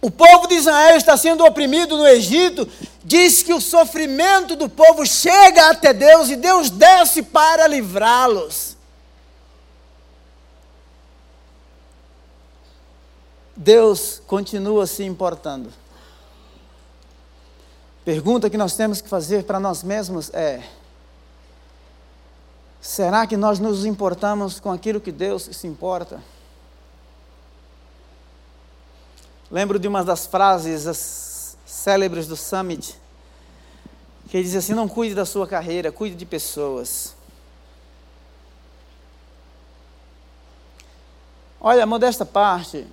o 0.00 0.10
povo 0.10 0.46
de 0.46 0.54
Israel 0.54 0.96
está 0.96 1.18
sendo 1.18 1.44
oprimido 1.44 1.98
no 1.98 2.08
Egito, 2.08 2.66
diz 3.04 3.42
que 3.42 3.52
o 3.52 3.60
sofrimento 3.60 4.56
do 4.56 4.70
povo 4.70 5.04
chega 5.04 5.68
até 5.68 5.92
Deus 5.92 6.30
e 6.30 6.36
Deus 6.36 6.70
desce 6.70 7.22
para 7.22 7.66
livrá-los. 7.66 8.74
Deus 13.62 14.20
continua 14.26 14.86
se 14.88 15.04
importando. 15.04 15.72
Pergunta 18.04 18.50
que 18.50 18.56
nós 18.56 18.74
temos 18.74 19.00
que 19.00 19.08
fazer 19.08 19.44
para 19.44 19.60
nós 19.60 19.84
mesmos 19.84 20.30
é: 20.34 20.68
será 22.80 23.24
que 23.24 23.36
nós 23.36 23.60
nos 23.60 23.84
importamos 23.84 24.58
com 24.58 24.72
aquilo 24.72 25.00
que 25.00 25.12
Deus 25.12 25.48
se 25.52 25.68
importa? 25.68 26.20
Lembro 29.48 29.78
de 29.78 29.86
uma 29.86 30.02
das 30.02 30.26
frases 30.26 31.56
célebres 31.64 32.26
do 32.26 32.36
Summit, 32.36 32.98
que 34.28 34.42
diz 34.42 34.56
assim: 34.56 34.74
não 34.74 34.88
cuide 34.88 35.14
da 35.14 35.24
sua 35.24 35.46
carreira, 35.46 35.92
cuide 35.92 36.16
de 36.16 36.26
pessoas. 36.26 37.14
Olha, 41.60 41.86
modesta 41.86 42.26
parte, 42.26 42.88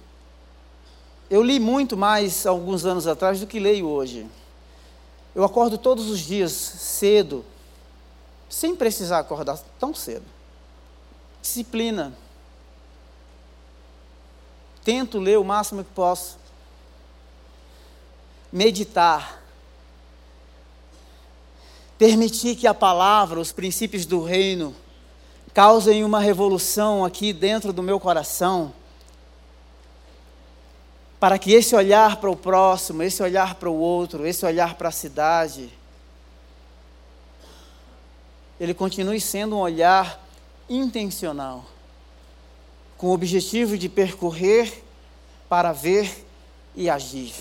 eu 1.29 1.43
li 1.43 1.59
muito 1.59 1.95
mais 1.95 2.45
alguns 2.45 2.85
anos 2.85 3.05
atrás 3.05 3.39
do 3.39 3.45
que 3.45 3.59
leio 3.59 3.87
hoje. 3.87 4.27
Eu 5.35 5.43
acordo 5.43 5.77
todos 5.77 6.09
os 6.09 6.19
dias 6.19 6.51
cedo, 6.51 7.45
sem 8.49 8.75
precisar 8.75 9.19
acordar 9.19 9.59
tão 9.79 9.93
cedo. 9.93 10.25
Disciplina. 11.41 12.13
Tento 14.83 15.19
ler 15.19 15.37
o 15.37 15.43
máximo 15.43 15.83
que 15.83 15.91
posso. 15.91 16.37
Meditar. 18.51 19.39
Permitir 21.97 22.55
que 22.55 22.65
a 22.65 22.73
palavra, 22.73 23.39
os 23.39 23.51
princípios 23.51 24.05
do 24.05 24.23
reino, 24.23 24.75
causem 25.53 26.03
uma 26.03 26.19
revolução 26.19 27.05
aqui 27.05 27.31
dentro 27.31 27.71
do 27.71 27.83
meu 27.83 27.99
coração 27.99 28.73
para 31.19 31.37
que 31.37 31.51
esse 31.51 31.75
olhar 31.75 32.17
para 32.17 32.31
o 32.31 32.35
próximo, 32.35 33.03
esse 33.03 33.21
olhar 33.21 33.55
para 33.55 33.69
o 33.69 33.77
outro, 33.77 34.25
esse 34.25 34.45
olhar 34.45 34.75
para 34.75 34.87
a 34.87 34.91
cidade, 34.91 35.69
ele 38.59 38.73
continue 38.73 39.19
sendo 39.19 39.55
um 39.55 39.59
olhar 39.59 40.25
intencional, 40.69 41.65
com 42.97 43.07
o 43.07 43.13
objetivo 43.13 43.77
de 43.77 43.89
percorrer 43.89 44.83
para 45.49 45.73
ver 45.73 46.25
e 46.75 46.89
agir. 46.89 47.33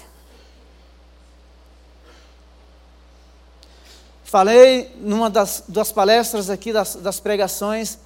Falei 4.24 4.94
numa 4.96 5.30
das, 5.30 5.64
das 5.66 5.90
palestras 5.90 6.50
aqui, 6.50 6.72
das, 6.72 6.96
das 6.96 7.18
pregações, 7.18 7.98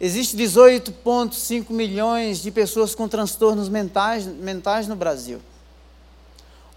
Existe 0.00 0.36
18,5 0.36 1.70
milhões 1.70 2.38
de 2.38 2.52
pessoas 2.52 2.94
com 2.94 3.08
transtornos 3.08 3.68
mentais, 3.68 4.26
mentais 4.26 4.86
no 4.86 4.94
Brasil. 4.94 5.40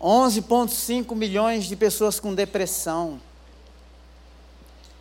11,5 0.02 1.14
milhões 1.16 1.66
de 1.66 1.76
pessoas 1.76 2.20
com 2.20 2.34
depressão. 2.34 3.22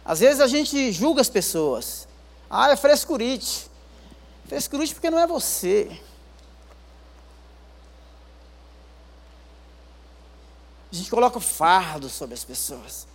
Às 0.04 0.20
vezes 0.20 0.40
a 0.40 0.46
gente 0.46 0.92
julga 0.92 1.22
as 1.22 1.30
pessoas. 1.30 2.06
Ah, 2.50 2.70
é 2.70 2.76
frescurite. 2.76 3.70
Frescurite 4.46 4.92
porque 4.92 5.09
não 5.09 5.18
é 5.18 5.26
você. 5.26 5.90
A 10.92 10.94
gente 10.94 11.09
coloca 11.09 11.40
fardo 11.40 12.09
sobre 12.09 12.35
as 12.35 12.44
pessoas. 12.44 13.06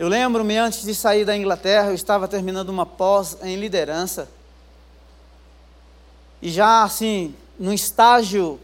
Eu 0.00 0.08
lembro-me 0.08 0.56
antes 0.56 0.82
de 0.82 0.94
sair 0.94 1.26
da 1.26 1.36
Inglaterra, 1.36 1.88
eu 1.88 1.94
estava 1.94 2.26
terminando 2.26 2.70
uma 2.70 2.86
pós 2.86 3.36
em 3.42 3.56
liderança. 3.56 4.30
E 6.40 6.48
já 6.48 6.84
assim, 6.84 7.34
num 7.58 7.70
estágio 7.70 8.58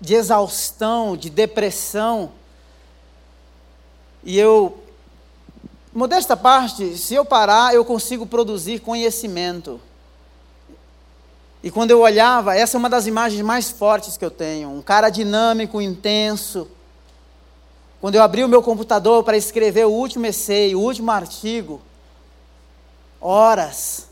de 0.00 0.14
exaustão, 0.14 1.18
de 1.18 1.28
depressão. 1.28 2.32
E 4.24 4.38
eu, 4.38 4.82
modesta 5.92 6.34
parte, 6.34 6.96
se 6.96 7.14
eu 7.14 7.22
parar, 7.22 7.74
eu 7.74 7.84
consigo 7.84 8.24
produzir 8.24 8.80
conhecimento. 8.80 9.78
E 11.62 11.70
quando 11.70 11.90
eu 11.90 12.00
olhava, 12.00 12.56
essa 12.56 12.78
é 12.78 12.78
uma 12.78 12.88
das 12.88 13.06
imagens 13.06 13.42
mais 13.42 13.70
fortes 13.70 14.16
que 14.16 14.24
eu 14.24 14.30
tenho. 14.30 14.70
Um 14.70 14.80
cara 14.80 15.10
dinâmico, 15.10 15.78
intenso, 15.78 16.66
quando 18.00 18.14
eu 18.16 18.22
abri 18.22 18.44
o 18.44 18.48
meu 18.48 18.62
computador 18.62 19.24
para 19.24 19.36
escrever 19.36 19.86
o 19.86 19.92
último 19.92 20.26
essay, 20.26 20.74
o 20.74 20.80
último 20.80 21.10
artigo, 21.10 21.80
horas. 23.20 24.06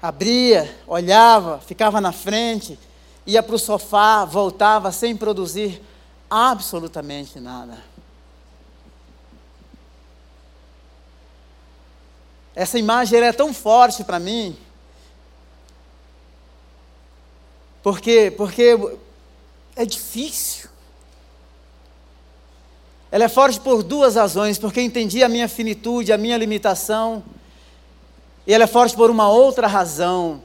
Abria, 0.00 0.78
olhava, 0.86 1.60
ficava 1.60 2.00
na 2.00 2.12
frente, 2.12 2.78
ia 3.26 3.42
para 3.42 3.54
o 3.54 3.58
sofá, 3.58 4.24
voltava 4.24 4.92
sem 4.92 5.16
produzir 5.16 5.80
absolutamente 6.28 7.40
nada. 7.40 7.82
Essa 12.54 12.78
imagem 12.78 13.20
é 13.20 13.32
tão 13.32 13.52
forte 13.52 14.04
para 14.04 14.18
mim. 14.18 14.56
Por 17.82 18.00
quê? 18.00 18.32
Porque 18.34 18.76
é 19.74 19.84
difícil. 19.84 20.70
Ela 23.14 23.26
é 23.26 23.28
forte 23.28 23.60
por 23.60 23.84
duas 23.84 24.16
razões, 24.16 24.58
porque 24.58 24.80
entendi 24.80 25.22
a 25.22 25.28
minha 25.28 25.48
finitude, 25.48 26.12
a 26.12 26.18
minha 26.18 26.36
limitação. 26.36 27.22
E 28.44 28.52
ela 28.52 28.64
é 28.64 28.66
forte 28.66 28.96
por 28.96 29.08
uma 29.08 29.28
outra 29.28 29.68
razão, 29.68 30.42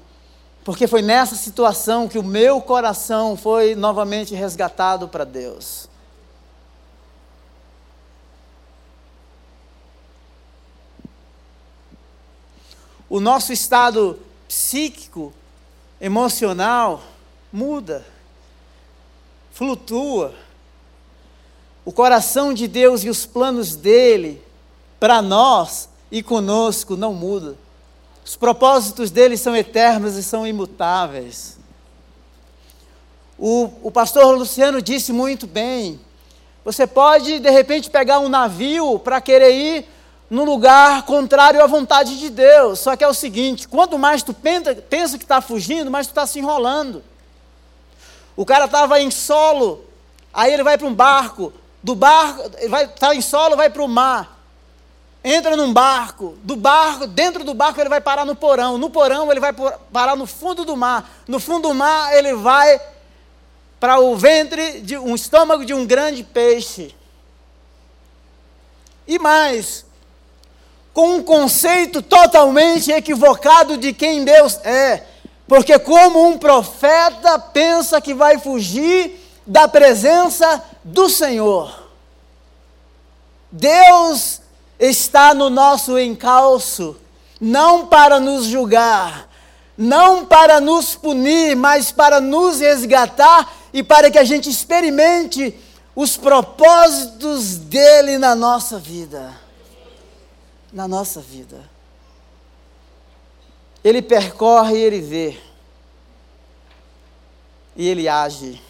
porque 0.64 0.86
foi 0.86 1.02
nessa 1.02 1.34
situação 1.34 2.08
que 2.08 2.20
o 2.20 2.24
meu 2.24 2.62
coração 2.62 3.36
foi 3.36 3.74
novamente 3.74 4.36
resgatado 4.36 5.08
para 5.08 5.24
Deus. 5.24 5.90
O 13.10 13.20
nosso 13.20 13.52
estado 13.52 14.20
psíquico, 14.48 15.34
emocional, 16.00 17.02
muda, 17.52 18.06
flutua. 19.52 20.36
O 21.90 21.92
coração 21.92 22.54
de 22.54 22.68
Deus 22.68 23.04
e 23.04 23.10
os 23.10 23.26
planos 23.26 23.76
dele 23.76 24.40
para 25.00 25.24
nós 25.24 25.90
e 26.12 26.22
conosco 26.22 26.96
não 26.96 27.16
mudam. 27.16 27.58
Os 28.24 28.36
propósitos 28.36 29.10
dele 29.10 29.36
são 29.36 29.56
eternos 29.56 30.16
e 30.16 30.22
são 30.22 30.46
imutáveis. 30.46 31.58
O, 33.40 33.72
o 33.82 33.90
pastor 33.90 34.38
Luciano 34.38 34.84
disse 34.84 35.12
muito 35.12 35.48
bem: 35.48 36.00
você 36.64 36.86
pode, 36.86 37.40
de 37.40 37.50
repente, 37.50 37.90
pegar 37.90 38.20
um 38.20 38.30
navio 38.30 39.00
para 39.00 39.20
querer 39.20 39.52
ir 39.52 39.90
num 40.30 40.46
lugar 40.46 41.08
contrário 41.08 41.60
à 41.60 41.66
vontade 41.66 42.20
de 42.20 42.30
Deus. 42.30 42.78
Só 42.78 42.96
que 42.96 43.04
é 43.04 43.08
o 43.08 43.16
seguinte: 43.16 43.68
quanto 43.68 43.98
mais 43.98 44.22
tu 44.22 44.32
pensa, 44.32 44.76
pensa 44.76 45.18
que 45.18 45.24
está 45.24 45.42
fugindo, 45.42 45.90
mais 45.90 46.06
tu 46.06 46.12
está 46.12 46.28
se 46.28 46.38
enrolando. 46.38 47.04
O 48.38 48.46
cara 48.46 48.66
estava 48.66 49.02
em 49.02 49.10
solo, 49.10 49.84
aí 50.32 50.54
ele 50.54 50.62
vai 50.62 50.78
para 50.78 50.86
um 50.86 50.94
barco, 50.94 51.52
do 51.82 51.96
barco, 51.96 52.50
vai 52.70 52.86
estar 52.86 53.08
tá 53.08 53.16
em 53.16 53.22
solo, 53.22 53.56
vai 53.56 53.70
para 53.70 53.84
o 53.84 53.88
mar. 53.88 54.38
Entra 55.24 55.58
num 55.58 55.74
barco, 55.74 56.38
do 56.44 56.56
barco, 56.56 57.06
dentro 57.06 57.44
do 57.44 57.54
barco 57.54 57.80
ele 57.80 57.90
vai 57.90 58.00
parar 58.00 58.26
no 58.26 58.36
porão, 58.36 58.78
no 58.78 58.90
porão 58.90 59.30
ele 59.30 59.40
vai 59.40 59.52
parar 59.92 60.16
no 60.16 60.26
fundo 60.26 60.64
do 60.64 60.78
mar, 60.78 61.10
no 61.28 61.40
fundo 61.40 61.68
do 61.68 61.74
mar 61.74 62.16
ele 62.16 62.36
vai 62.36 62.80
para 63.80 64.00
o 64.00 64.16
ventre 64.16 64.82
de 64.82 64.98
um 64.98 65.16
estômago 65.16 65.66
de 65.66 65.74
um 65.74 65.86
grande 65.86 66.24
peixe. 66.24 66.96
E 69.08 69.20
mais, 69.20 69.86
com 70.94 71.16
um 71.16 71.24
conceito 71.24 72.02
totalmente 72.02 72.92
equivocado 72.92 73.78
de 73.78 73.94
quem 73.94 74.24
Deus 74.24 74.58
é. 74.64 75.04
Porque, 75.48 75.80
como 75.80 76.28
um 76.28 76.38
profeta 76.38 77.40
pensa 77.40 78.00
que 78.00 78.14
vai 78.14 78.38
fugir 78.38 79.19
da 79.50 79.68
presença 79.68 80.64
do 80.84 81.10
Senhor. 81.10 81.90
Deus 83.52 84.42
está 84.80 85.34
no 85.34 85.50
nosso 85.50 85.98
encalço, 85.98 86.96
não 87.42 87.88
para 87.88 88.20
nos 88.20 88.46
julgar, 88.46 89.28
não 89.76 90.24
para 90.24 90.62
nos 90.62 90.96
punir, 90.96 91.56
mas 91.56 91.92
para 91.92 92.22
nos 92.22 92.60
resgatar 92.60 93.52
e 93.74 93.82
para 93.82 94.12
que 94.12 94.20
a 94.20 94.24
gente 94.24 94.48
experimente 94.52 95.60
os 95.96 96.16
propósitos 96.16 97.58
dele 97.58 98.20
na 98.20 98.36
nossa 98.36 98.78
vida. 98.78 99.36
Na 100.72 100.88
nossa 100.88 101.20
vida. 101.20 101.68
ele 103.84 104.04
percorre 104.04 104.78
e 104.78 104.82
ele 104.84 105.02
vê. 105.02 105.42
E 107.76 107.88
ele 107.88 108.08
age. 108.08 108.69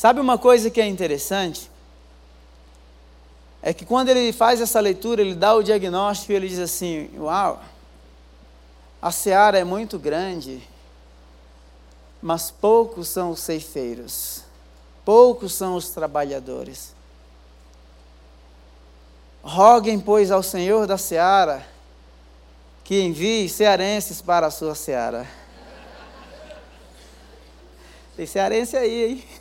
Sabe 0.00 0.18
uma 0.18 0.38
coisa 0.38 0.70
que 0.70 0.80
é 0.80 0.86
interessante? 0.86 1.70
É 3.60 3.74
que 3.74 3.84
quando 3.84 4.08
ele 4.08 4.32
faz 4.32 4.58
essa 4.58 4.80
leitura, 4.80 5.20
ele 5.20 5.34
dá 5.34 5.54
o 5.54 5.62
diagnóstico 5.62 6.32
e 6.32 6.36
ele 6.36 6.48
diz 6.48 6.58
assim: 6.58 7.10
Uau, 7.18 7.62
a 9.02 9.12
seara 9.12 9.58
é 9.58 9.62
muito 9.62 9.98
grande, 9.98 10.66
mas 12.22 12.50
poucos 12.50 13.08
são 13.08 13.32
os 13.32 13.40
ceifeiros, 13.40 14.42
poucos 15.04 15.52
são 15.52 15.76
os 15.76 15.90
trabalhadores. 15.90 16.94
Roguem, 19.42 20.00
pois, 20.00 20.30
ao 20.30 20.42
Senhor 20.42 20.86
da 20.86 20.96
seara 20.96 21.62
que 22.84 23.02
envie 23.02 23.50
cearenses 23.50 24.22
para 24.22 24.46
a 24.46 24.50
sua 24.50 24.74
seara. 24.74 25.28
Tem 28.16 28.24
cearense 28.24 28.78
aí, 28.78 29.04
hein? 29.04 29.39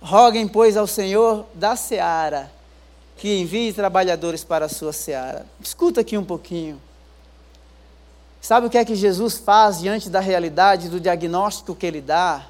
Roguem, 0.00 0.46
pois, 0.46 0.76
ao 0.76 0.86
Senhor 0.86 1.46
da 1.54 1.76
seara 1.76 2.50
que 3.18 3.40
envie 3.40 3.72
trabalhadores 3.72 4.44
para 4.44 4.66
a 4.66 4.68
sua 4.68 4.92
seara. 4.92 5.44
Escuta 5.60 6.00
aqui 6.00 6.16
um 6.16 6.24
pouquinho. 6.24 6.80
Sabe 8.40 8.68
o 8.68 8.70
que 8.70 8.78
é 8.78 8.84
que 8.84 8.94
Jesus 8.94 9.36
faz 9.36 9.80
diante 9.80 10.08
da 10.08 10.20
realidade, 10.20 10.88
do 10.88 11.00
diagnóstico 11.00 11.74
que 11.74 11.84
ele 11.84 12.00
dá? 12.00 12.46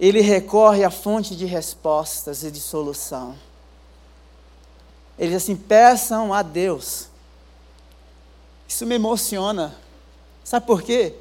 Ele 0.00 0.20
recorre 0.20 0.82
à 0.82 0.90
fonte 0.90 1.36
de 1.36 1.46
respostas 1.46 2.42
e 2.42 2.50
de 2.50 2.58
solução. 2.58 3.36
Ele 5.16 5.28
diz 5.28 5.42
assim: 5.42 5.54
peçam 5.54 6.34
a 6.34 6.42
Deus. 6.42 7.08
Isso 8.66 8.84
me 8.84 8.96
emociona. 8.96 9.76
Sabe 10.42 10.66
por 10.66 10.82
quê? 10.82 11.14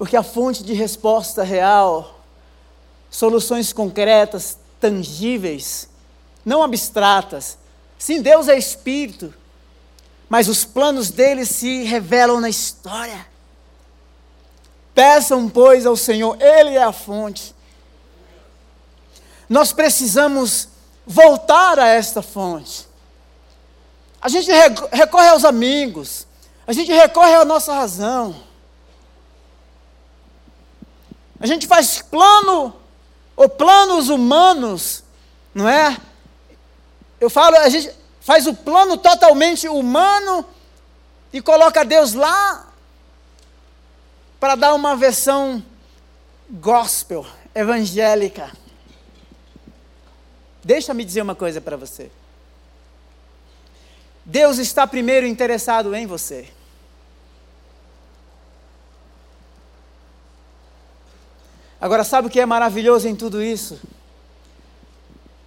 Porque 0.00 0.16
a 0.16 0.22
fonte 0.24 0.64
de 0.64 0.72
resposta 0.72 1.44
real, 1.44 2.18
soluções 3.08 3.72
concretas, 3.72 4.58
tangíveis, 4.80 5.88
não 6.44 6.64
abstratas. 6.64 7.56
Sim, 7.96 8.20
Deus 8.20 8.48
é 8.48 8.58
espírito 8.58 9.32
mas 10.30 10.46
os 10.46 10.64
planos 10.64 11.10
dele 11.10 11.44
se 11.44 11.82
revelam 11.82 12.40
na 12.40 12.48
história. 12.48 13.26
Peçam, 14.94 15.48
pois, 15.48 15.84
ao 15.84 15.96
Senhor, 15.96 16.40
Ele 16.40 16.76
é 16.76 16.82
a 16.84 16.92
fonte. 16.92 17.52
Nós 19.48 19.72
precisamos 19.72 20.68
voltar 21.04 21.80
a 21.80 21.88
esta 21.88 22.22
fonte. 22.22 22.86
A 24.22 24.28
gente 24.28 24.48
recorre 24.92 25.28
aos 25.30 25.44
amigos, 25.44 26.28
a 26.64 26.72
gente 26.72 26.92
recorre 26.92 27.34
à 27.34 27.44
nossa 27.44 27.74
razão. 27.74 28.40
A 31.40 31.46
gente 31.46 31.66
faz 31.66 32.02
plano, 32.02 32.76
ou 33.34 33.48
planos 33.48 34.10
humanos, 34.10 35.02
não 35.54 35.66
é? 35.66 35.96
Eu 37.18 37.30
falo, 37.30 37.56
a 37.56 37.68
gente, 37.70 37.90
faz 38.20 38.46
o 38.46 38.54
plano 38.54 38.98
totalmente 38.98 39.66
humano 39.66 40.44
e 41.32 41.40
coloca 41.40 41.84
Deus 41.84 42.12
lá 42.12 42.70
para 44.38 44.54
dar 44.54 44.74
uma 44.74 44.94
versão 44.94 45.64
gospel, 46.50 47.26
evangélica. 47.54 48.52
Deixa-me 50.62 51.04
dizer 51.04 51.22
uma 51.22 51.34
coisa 51.34 51.60
para 51.60 51.76
você. 51.76 52.10
Deus 54.24 54.58
está 54.58 54.86
primeiro 54.86 55.26
interessado 55.26 55.94
em 55.94 56.06
você. 56.06 56.48
Agora, 61.80 62.04
sabe 62.04 62.28
o 62.28 62.30
que 62.30 62.40
é 62.40 62.46
maravilhoso 62.46 63.08
em 63.08 63.16
tudo 63.16 63.42
isso? 63.42 63.78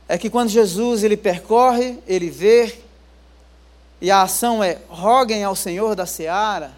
é 0.08 0.18
que 0.18 0.30
quando 0.30 0.50
Jesus 0.50 1.04
ele 1.04 1.18
percorre, 1.18 2.00
ele 2.06 2.30
vê, 2.30 2.80
e 4.02 4.12
a 4.12 4.22
ação 4.22 4.64
é 4.64 4.80
roguem 4.90 5.44
ao 5.44 5.56
Senhor 5.56 5.96
da 5.96 6.06
seara 6.06 6.72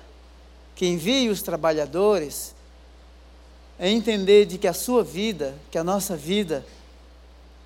que 0.76 0.86
envie 0.86 1.30
os 1.30 1.41
trabalhadores, 1.41 2.54
é 3.80 3.89
entender 3.89 4.46
de 4.46 4.58
que 4.58 4.68
a 4.68 4.74
sua 4.74 5.04
vida, 5.04 5.56
que 5.72 5.78
a 5.78 5.84
nossa 5.84 6.15
vida, 6.15 6.65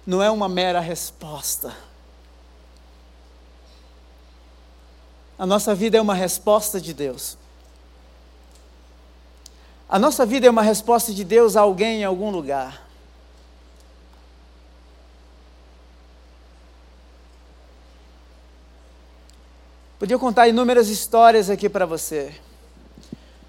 não 0.06 0.24
é 0.24 0.30
uma 0.30 0.48
mera 0.48 0.80
resposta. 0.80 1.76
A 5.38 5.46
nossa 5.46 5.74
vida 5.74 5.98
é 5.98 6.02
uma 6.02 6.14
resposta 6.14 6.80
de 6.80 6.94
Deus. 6.94 7.38
A 9.90 9.98
nossa 9.98 10.24
vida 10.24 10.46
é 10.46 10.50
uma 10.52 10.62
resposta 10.62 11.12
de 11.12 11.24
Deus 11.24 11.58
a 11.58 11.62
alguém 11.62 12.02
em 12.02 12.04
algum 12.04 12.30
lugar. 12.30 12.88
Podia 19.98 20.20
contar 20.20 20.48
inúmeras 20.48 20.90
histórias 20.90 21.50
aqui 21.50 21.68
para 21.68 21.88
você. 21.88 22.34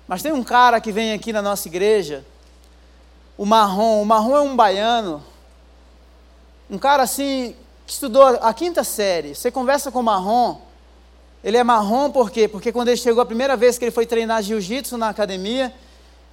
Mas 0.08 0.22
tem 0.22 0.32
um 0.32 0.42
cara 0.42 0.80
que 0.80 0.90
vem 0.90 1.12
aqui 1.12 1.30
na 1.30 1.42
nossa 1.42 1.68
igreja, 1.68 2.24
o 3.36 3.44
Marrom. 3.44 4.00
O 4.00 4.06
Marrom 4.06 4.34
é 4.34 4.40
um 4.40 4.56
baiano, 4.56 5.22
um 6.70 6.78
cara 6.78 7.02
assim, 7.02 7.54
que 7.86 7.92
estudou 7.92 8.22
a 8.22 8.54
quinta 8.54 8.82
série. 8.82 9.34
Você 9.34 9.50
conversa 9.50 9.92
com 9.92 10.00
o 10.00 10.02
Marrom, 10.02 10.58
ele 11.44 11.58
é 11.58 11.62
marrom 11.62 12.10
por 12.10 12.30
quê? 12.30 12.48
Porque 12.48 12.72
quando 12.72 12.88
ele 12.88 12.96
chegou 12.96 13.22
a 13.22 13.26
primeira 13.26 13.56
vez 13.56 13.76
que 13.76 13.84
ele 13.84 13.92
foi 13.92 14.06
treinar 14.06 14.42
jiu-jitsu 14.42 14.96
na 14.96 15.10
academia, 15.10 15.72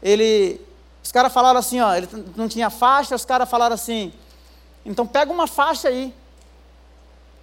ele. 0.02 0.62
Os 1.04 1.12
caras 1.12 1.32
falaram 1.32 1.60
assim, 1.60 1.80
ó, 1.80 1.94
ele 1.96 2.08
não 2.36 2.48
tinha 2.48 2.70
faixa, 2.70 3.16
os 3.16 3.24
caras 3.24 3.50
falaram 3.50 3.74
assim, 3.74 4.12
então 4.86 5.08
pega 5.08 5.32
uma 5.32 5.48
faixa 5.48 5.88
aí. 5.88 6.14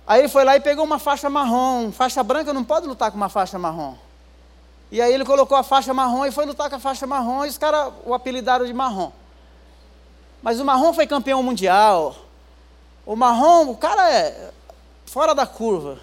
Aí 0.06 0.20
ele 0.20 0.28
foi 0.28 0.44
lá 0.44 0.56
e 0.56 0.60
pegou 0.60 0.84
uma 0.84 0.98
faixa 0.98 1.30
marrom. 1.30 1.90
Faixa 1.90 2.22
branca 2.22 2.52
não 2.52 2.62
pode 2.62 2.86
lutar 2.86 3.10
com 3.10 3.16
uma 3.16 3.28
faixa 3.28 3.58
marrom. 3.58 3.94
E 4.90 5.00
aí 5.00 5.12
ele 5.12 5.24
colocou 5.24 5.56
a 5.56 5.62
faixa 5.62 5.94
marrom 5.94 6.26
e 6.26 6.30
foi 6.30 6.44
lutar 6.44 6.68
com 6.68 6.76
a 6.76 6.78
faixa 6.78 7.06
marrom 7.06 7.44
e 7.44 7.48
os 7.48 7.58
caras 7.58 7.92
o 8.04 8.12
apelidaram 8.12 8.66
de 8.66 8.72
marrom. 8.72 9.10
Mas 10.42 10.60
o 10.60 10.64
marrom 10.64 10.92
foi 10.92 11.06
campeão 11.06 11.42
mundial. 11.42 12.14
O 13.06 13.16
marrom, 13.16 13.70
o 13.70 13.76
cara 13.76 14.12
é 14.12 14.52
fora 15.06 15.34
da 15.34 15.46
curva. 15.46 15.98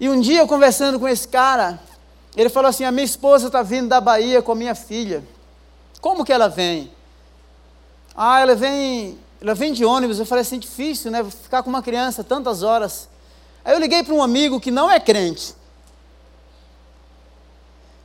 E 0.00 0.08
um 0.08 0.20
dia 0.20 0.40
eu 0.40 0.48
conversando 0.48 0.98
com 0.98 1.06
esse 1.06 1.28
cara, 1.28 1.78
ele 2.36 2.48
falou 2.48 2.68
assim: 2.68 2.84
a 2.84 2.92
minha 2.92 3.04
esposa 3.04 3.46
está 3.46 3.62
vindo 3.62 3.88
da 3.88 4.00
Bahia 4.00 4.42
com 4.42 4.52
a 4.52 4.56
minha 4.56 4.74
filha. 4.74 5.22
Como 6.00 6.24
que 6.24 6.32
ela 6.32 6.48
vem? 6.48 6.90
Ah, 8.14 8.40
ela 8.40 8.54
vem 8.54 9.18
ela 9.40 9.54
vem 9.54 9.72
de 9.72 9.84
ônibus, 9.84 10.20
eu 10.20 10.26
falei 10.26 10.42
assim, 10.42 10.56
difícil, 10.56 11.10
né? 11.10 11.24
Ficar 11.24 11.64
com 11.64 11.68
uma 11.68 11.82
criança 11.82 12.22
tantas 12.22 12.62
horas. 12.62 13.08
Aí 13.64 13.74
eu 13.74 13.80
liguei 13.80 14.04
para 14.04 14.14
um 14.14 14.22
amigo 14.22 14.60
que 14.60 14.70
não 14.70 14.88
é 14.88 15.00
crente. 15.00 15.56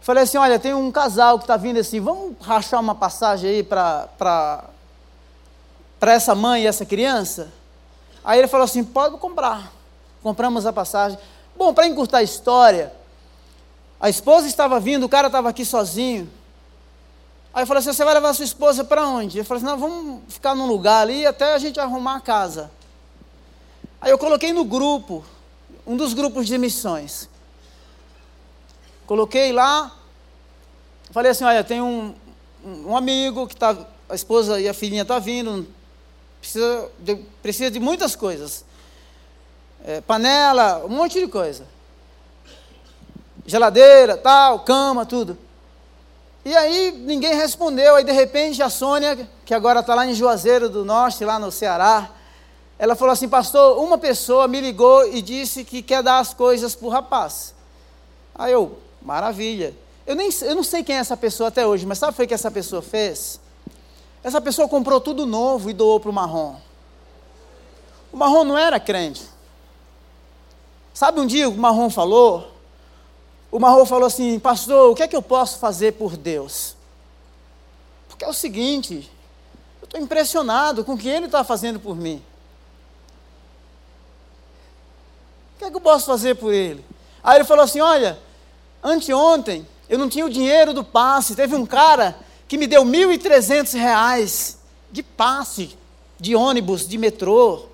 Falei 0.01 0.23
assim, 0.23 0.37
olha, 0.37 0.57
tem 0.57 0.73
um 0.73 0.91
casal 0.91 1.37
que 1.37 1.43
está 1.43 1.55
vindo 1.55 1.79
assim, 1.79 1.99
vamos 1.99 2.35
rachar 2.41 2.79
uma 2.79 2.95
passagem 2.95 3.51
aí 3.51 3.63
para 3.63 4.69
essa 6.01 6.33
mãe 6.33 6.63
e 6.63 6.67
essa 6.67 6.85
criança? 6.85 7.49
Aí 8.23 8.39
ele 8.39 8.47
falou 8.47 8.65
assim, 8.65 8.83
pode 8.83 9.17
comprar. 9.17 9.71
Compramos 10.23 10.65
a 10.65 10.73
passagem. 10.73 11.19
Bom, 11.55 11.71
para 11.71 11.85
encurtar 11.85 12.17
a 12.17 12.23
história, 12.23 12.91
a 13.99 14.10
esposa 14.10 14.47
estava 14.47 14.79
vindo, 14.79 15.05
o 15.05 15.10
cara 15.10 15.27
estava 15.27 15.49
aqui 15.49 15.65
sozinho. 15.65 16.29
Aí 17.53 17.63
eu 17.63 17.67
falei 17.67 17.79
assim: 17.79 17.91
você 17.91 18.05
vai 18.05 18.13
levar 18.13 18.33
sua 18.33 18.45
esposa 18.45 18.83
para 18.83 19.07
onde? 19.07 19.39
Eu 19.39 19.45
falei 19.45 19.63
assim: 19.63 19.71
não, 19.71 19.79
vamos 19.79 20.21
ficar 20.27 20.53
num 20.53 20.67
lugar 20.67 21.01
ali 21.01 21.25
até 21.25 21.53
a 21.53 21.57
gente 21.57 21.79
arrumar 21.79 22.17
a 22.17 22.21
casa. 22.21 22.71
Aí 23.99 24.12
eu 24.12 24.17
coloquei 24.17 24.53
no 24.53 24.63
grupo, 24.63 25.25
um 25.86 25.97
dos 25.97 26.13
grupos 26.13 26.45
de 26.45 26.57
missões. 26.57 27.27
Coloquei 29.07 29.51
lá, 29.51 29.91
falei 31.11 31.32
assim: 31.32 31.45
olha, 31.45 31.63
tem 31.63 31.82
um, 31.82 32.13
um 32.63 32.95
amigo 32.95 33.47
que 33.47 33.55
está, 33.55 33.76
a 34.07 34.13
esposa 34.13 34.59
e 34.59 34.69
a 34.69 34.74
filhinha 34.74 35.01
estão 35.01 35.15
tá 35.15 35.19
vindo, 35.19 35.67
precisa 36.39 36.91
de, 36.99 37.15
precisa 37.41 37.72
de 37.72 37.80
muitas 37.80 38.15
coisas. 38.15 38.63
É, 39.84 40.01
panela, 40.01 40.86
um 40.86 40.89
monte 40.89 41.19
de 41.19 41.28
coisa. 41.28 41.65
Geladeira, 43.48 44.18
tal, 44.18 44.60
cama, 44.60 45.06
tudo. 45.06 45.38
E 46.43 46.56
aí 46.56 46.91
ninguém 46.91 47.34
respondeu. 47.34 47.95
Aí 47.95 48.04
de 48.04 48.12
repente 48.12 48.62
a 48.62 48.70
Sônia, 48.70 49.28
que 49.45 49.54
agora 49.54 49.80
está 49.80 49.95
lá 49.95 50.06
em 50.06 50.14
Juazeiro 50.14 50.70
do 50.70 50.84
Norte, 50.84 51.24
lá 51.24 51.39
no 51.39 51.52
Ceará, 51.52 52.12
ela 52.78 52.95
falou 52.95 53.14
assim: 53.14 53.30
Pastor, 53.30 53.82
uma 53.82 53.98
pessoa 53.98 54.48
me 54.48 54.60
ligou 54.60 55.08
e 55.08 55.22
disse 55.22 55.64
que 55.64 55.82
quer 55.82 56.04
dar 56.04 56.20
as 56.20 56.34
coisas 56.34 56.76
para 56.76 56.88
o 56.88 56.91
rapaz. 56.91 57.56
Aí 58.36 58.52
eu, 58.52 58.78
maravilha. 59.02 59.74
Eu, 60.06 60.16
nem, 60.16 60.30
eu 60.41 60.56
não 60.56 60.64
sei 60.64 60.84
quem 60.84 60.95
é 60.95 61.00
essa 61.00 61.18
pessoa 61.18 61.48
até 61.48 61.66
hoje, 61.66 61.86
mas 61.86 61.98
sabe 61.98 62.22
o 62.22 62.28
que 62.28 62.34
essa 62.34 62.52
pessoa 62.52 62.82
fez? 62.82 63.39
Essa 64.24 64.41
pessoa 64.41 64.68
comprou 64.68 65.00
tudo 65.00 65.26
novo 65.26 65.70
e 65.70 65.74
doou 65.74 66.00
para 66.00 66.10
o 66.10 66.14
marrom. 66.14 66.56
O 68.12 68.18
marrom 68.18 68.43
não 68.43 68.58
era 68.58 68.80
crente. 68.80 69.24
Sabe 70.93 71.20
um 71.20 71.28
dia 71.28 71.48
o 71.48 71.56
Marrom 71.56 71.91
falou? 71.91 72.57
O 73.52 73.60
Marrom 73.60 73.86
falou 73.86 74.08
assim: 74.08 74.39
Pastor, 74.39 74.91
o 74.91 74.95
que 74.95 75.04
é 75.04 75.08
que 75.08 75.16
eu 75.16 75.22
posso 75.22 75.60
fazer 75.60 75.93
por 75.93 76.18
Deus? 76.18 76.76
Porque 78.08 78.26
é 78.26 78.28
o 78.28 78.34
seguinte, 78.34 79.10
eu 79.82 79.86
estou 79.86 80.00
impressionado 80.00 80.84
com 80.84 80.93
o 80.93 80.98
que 80.98 81.08
Ele 81.08 81.28
está 81.28 81.43
fazendo 81.43 81.80
por 81.80 81.95
mim. 81.95 82.22
O 85.56 85.60
que 85.60 85.66
é 85.66 85.70
que 85.70 85.76
eu 85.76 85.82
posso 85.82 86.06
fazer 86.06 86.36
por 86.36 86.54
Ele? 86.54 86.84
Aí 87.24 87.38
ele 87.38 87.45
falou 87.45 87.64
assim: 87.64 87.80
Olha, 87.80 88.20
anteontem 88.84 89.68
eu 89.89 89.98
não 89.98 90.10
tinha 90.10 90.26
o 90.26 90.30
dinheiro 90.30 90.74
do 90.74 90.84
passe, 90.84 91.36
teve 91.36 91.56
um 91.56 91.66
cara 91.66 92.18
que 92.48 92.58
me 92.58 92.68
deu 92.68 92.84
R$ 92.84 92.89
1.300 92.89 94.56
de 94.91 95.04
passe 95.04 95.78
de 96.20 96.36
ônibus, 96.36 96.88
de 96.88 96.98
metrô. 96.98 97.66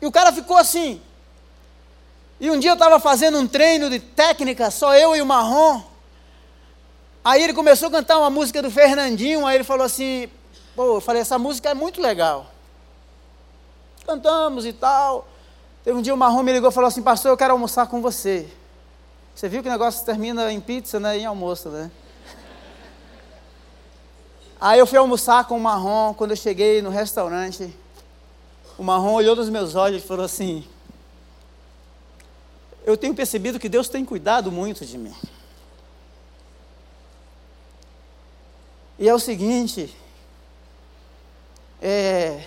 E 0.00 0.06
o 0.06 0.12
cara 0.12 0.32
ficou 0.32 0.56
assim. 0.56 1.00
E 2.44 2.50
um 2.50 2.58
dia 2.58 2.72
eu 2.72 2.74
estava 2.74 3.00
fazendo 3.00 3.38
um 3.38 3.46
treino 3.46 3.88
de 3.88 3.98
técnica, 3.98 4.70
só 4.70 4.94
eu 4.94 5.16
e 5.16 5.22
o 5.22 5.24
Marrom. 5.24 5.80
Aí 7.24 7.42
ele 7.42 7.54
começou 7.54 7.88
a 7.88 7.90
cantar 7.90 8.18
uma 8.18 8.28
música 8.28 8.60
do 8.60 8.70
Fernandinho, 8.70 9.46
aí 9.46 9.56
ele 9.56 9.64
falou 9.64 9.86
assim, 9.86 10.28
pô, 10.76 10.96
eu 10.96 11.00
falei, 11.00 11.22
essa 11.22 11.38
música 11.38 11.70
é 11.70 11.74
muito 11.74 12.02
legal. 12.02 12.52
Cantamos 14.06 14.66
e 14.66 14.74
tal. 14.74 15.26
Teve 15.82 15.96
um 15.96 16.02
dia 16.02 16.12
o 16.12 16.18
Marrom 16.18 16.42
me 16.42 16.52
ligou 16.52 16.68
e 16.68 16.72
falou 16.74 16.88
assim, 16.88 17.00
pastor, 17.00 17.30
eu 17.30 17.36
quero 17.38 17.54
almoçar 17.54 17.86
com 17.86 18.02
você. 18.02 18.46
Você 19.34 19.48
viu 19.48 19.62
que 19.62 19.68
o 19.70 19.72
negócio 19.72 20.04
termina 20.04 20.52
em 20.52 20.60
pizza, 20.60 21.00
né? 21.00 21.16
Em 21.16 21.24
almoço, 21.24 21.70
né? 21.70 21.90
Aí 24.60 24.78
eu 24.78 24.86
fui 24.86 24.98
almoçar 24.98 25.46
com 25.46 25.56
o 25.56 25.60
Marrom, 25.60 26.12
quando 26.12 26.32
eu 26.32 26.36
cheguei 26.36 26.82
no 26.82 26.90
restaurante, 26.90 27.74
o 28.76 28.82
Marrom 28.82 29.14
olhou 29.14 29.34
nos 29.34 29.48
meus 29.48 29.74
olhos 29.74 30.04
e 30.04 30.06
falou 30.06 30.26
assim: 30.26 30.62
Eu 32.84 32.96
tenho 32.96 33.14
percebido 33.14 33.58
que 33.58 33.68
Deus 33.68 33.88
tem 33.88 34.04
cuidado 34.04 34.52
muito 34.52 34.84
de 34.84 34.98
mim. 34.98 35.14
E 38.98 39.08
é 39.08 39.14
o 39.14 39.18
seguinte, 39.18 39.94
é, 41.80 42.46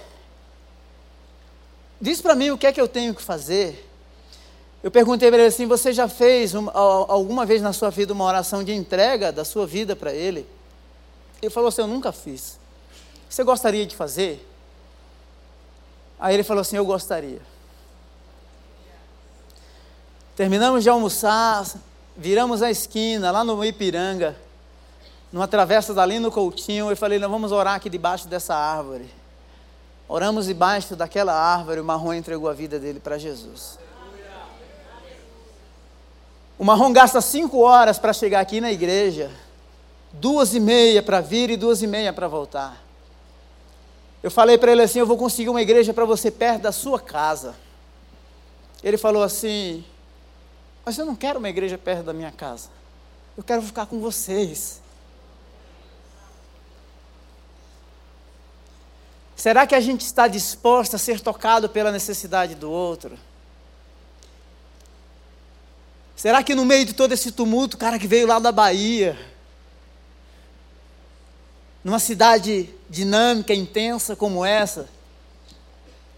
diz 1.99 2.21
para 2.21 2.35
mim 2.35 2.51
o 2.51 2.57
que 2.57 2.67
é 2.67 2.71
que 2.71 2.79
eu 2.79 2.87
tenho 2.87 3.13
que 3.13 3.21
fazer. 3.21 3.85
Eu 4.81 4.91
perguntei 4.91 5.29
para 5.29 5.39
ele 5.39 5.47
assim: 5.47 5.65
Você 5.65 5.91
já 5.91 6.07
fez 6.07 6.53
uma, 6.53 6.71
alguma 6.71 7.45
vez 7.45 7.61
na 7.61 7.73
sua 7.73 7.89
vida 7.89 8.13
uma 8.13 8.23
oração 8.23 8.63
de 8.63 8.73
entrega 8.73 9.31
da 9.31 9.43
sua 9.43 9.65
vida 9.65 9.95
para 9.95 10.13
Ele? 10.13 10.47
Ele 11.41 11.51
falou 11.51 11.69
assim: 11.69 11.81
Eu 11.81 11.87
nunca 11.87 12.11
fiz. 12.11 12.59
Você 13.27 13.43
gostaria 13.43 13.85
de 13.85 13.95
fazer? 13.95 14.47
Aí 16.19 16.33
ele 16.33 16.43
falou 16.43 16.61
assim: 16.61 16.77
Eu 16.77 16.85
gostaria. 16.85 17.41
Terminamos 20.37 20.83
de 20.83 20.89
almoçar, 20.89 21.65
viramos 22.15 22.61
a 22.61 22.69
esquina, 22.69 23.31
lá 23.31 23.43
no 23.43 23.65
Ipiranga, 23.65 24.37
numa 25.31 25.47
travessa 25.47 25.95
dali 25.95 26.19
no 26.19 26.31
Coutinho. 26.31 26.91
Eu 26.91 26.95
falei: 26.95 27.17
Nós 27.17 27.31
vamos 27.31 27.51
orar 27.51 27.73
aqui 27.73 27.89
debaixo 27.89 28.27
dessa 28.27 28.53
árvore. 28.53 29.09
Oramos 30.07 30.45
debaixo 30.45 30.95
daquela 30.95 31.33
árvore. 31.33 31.79
O 31.81 31.83
Marrom 31.83 32.13
entregou 32.13 32.47
a 32.47 32.53
vida 32.53 32.77
dele 32.77 32.99
para 32.99 33.17
Jesus. 33.17 33.79
O 36.55 36.63
Marrom 36.63 36.93
gasta 36.93 37.19
cinco 37.19 37.61
horas 37.61 37.97
para 37.97 38.13
chegar 38.13 38.39
aqui 38.39 38.61
na 38.61 38.71
igreja 38.71 39.31
duas 40.13 40.53
e 40.53 40.59
meia 40.59 41.01
para 41.01 41.19
vir 41.19 41.49
e 41.49 41.57
duas 41.57 41.81
e 41.81 41.87
meia 41.87 42.13
para 42.13 42.27
voltar. 42.27 42.79
Eu 44.21 44.29
falei 44.29 44.55
para 44.59 44.71
ele 44.71 44.83
assim: 44.83 44.99
Eu 44.99 45.07
vou 45.07 45.17
conseguir 45.17 45.49
uma 45.49 45.63
igreja 45.63 45.95
para 45.95 46.05
você 46.05 46.29
perto 46.29 46.61
da 46.61 46.71
sua 46.71 46.99
casa. 46.99 47.55
Ele 48.83 48.97
falou 48.99 49.23
assim: 49.23 49.83
Mas 50.87 50.97
eu 50.97 51.05
não 51.05 51.17
quero 51.17 51.37
uma 51.37 51.49
igreja 51.49 51.77
perto 51.77 52.03
da 52.03 52.13
minha 52.13 52.31
casa. 52.31 52.69
Eu 53.35 53.43
quero 53.43 53.61
ficar 53.61 53.87
com 53.87 53.99
vocês. 53.99 54.79
Será 59.35 59.67
que 59.67 59.75
a 59.75 59.81
gente 59.81 60.05
está 60.05 60.29
disposto 60.29 60.95
a 60.95 60.97
ser 60.97 61.19
tocado 61.19 61.67
pela 61.67 61.91
necessidade 61.91 62.55
do 62.55 62.71
outro? 62.71 63.19
Será 66.15 66.41
que 66.41 66.55
no 66.55 66.63
meio 66.63 66.85
de 66.85 66.93
todo 66.93 67.11
esse 67.11 67.33
tumulto, 67.33 67.75
o 67.75 67.77
cara 67.77 67.99
que 67.99 68.07
veio 68.07 68.25
lá 68.25 68.39
da 68.39 68.53
Bahia, 68.53 69.19
numa 71.83 71.99
cidade 71.99 72.73
dinâmica, 72.89 73.53
intensa 73.53 74.15
como 74.15 74.45
essa? 74.45 74.87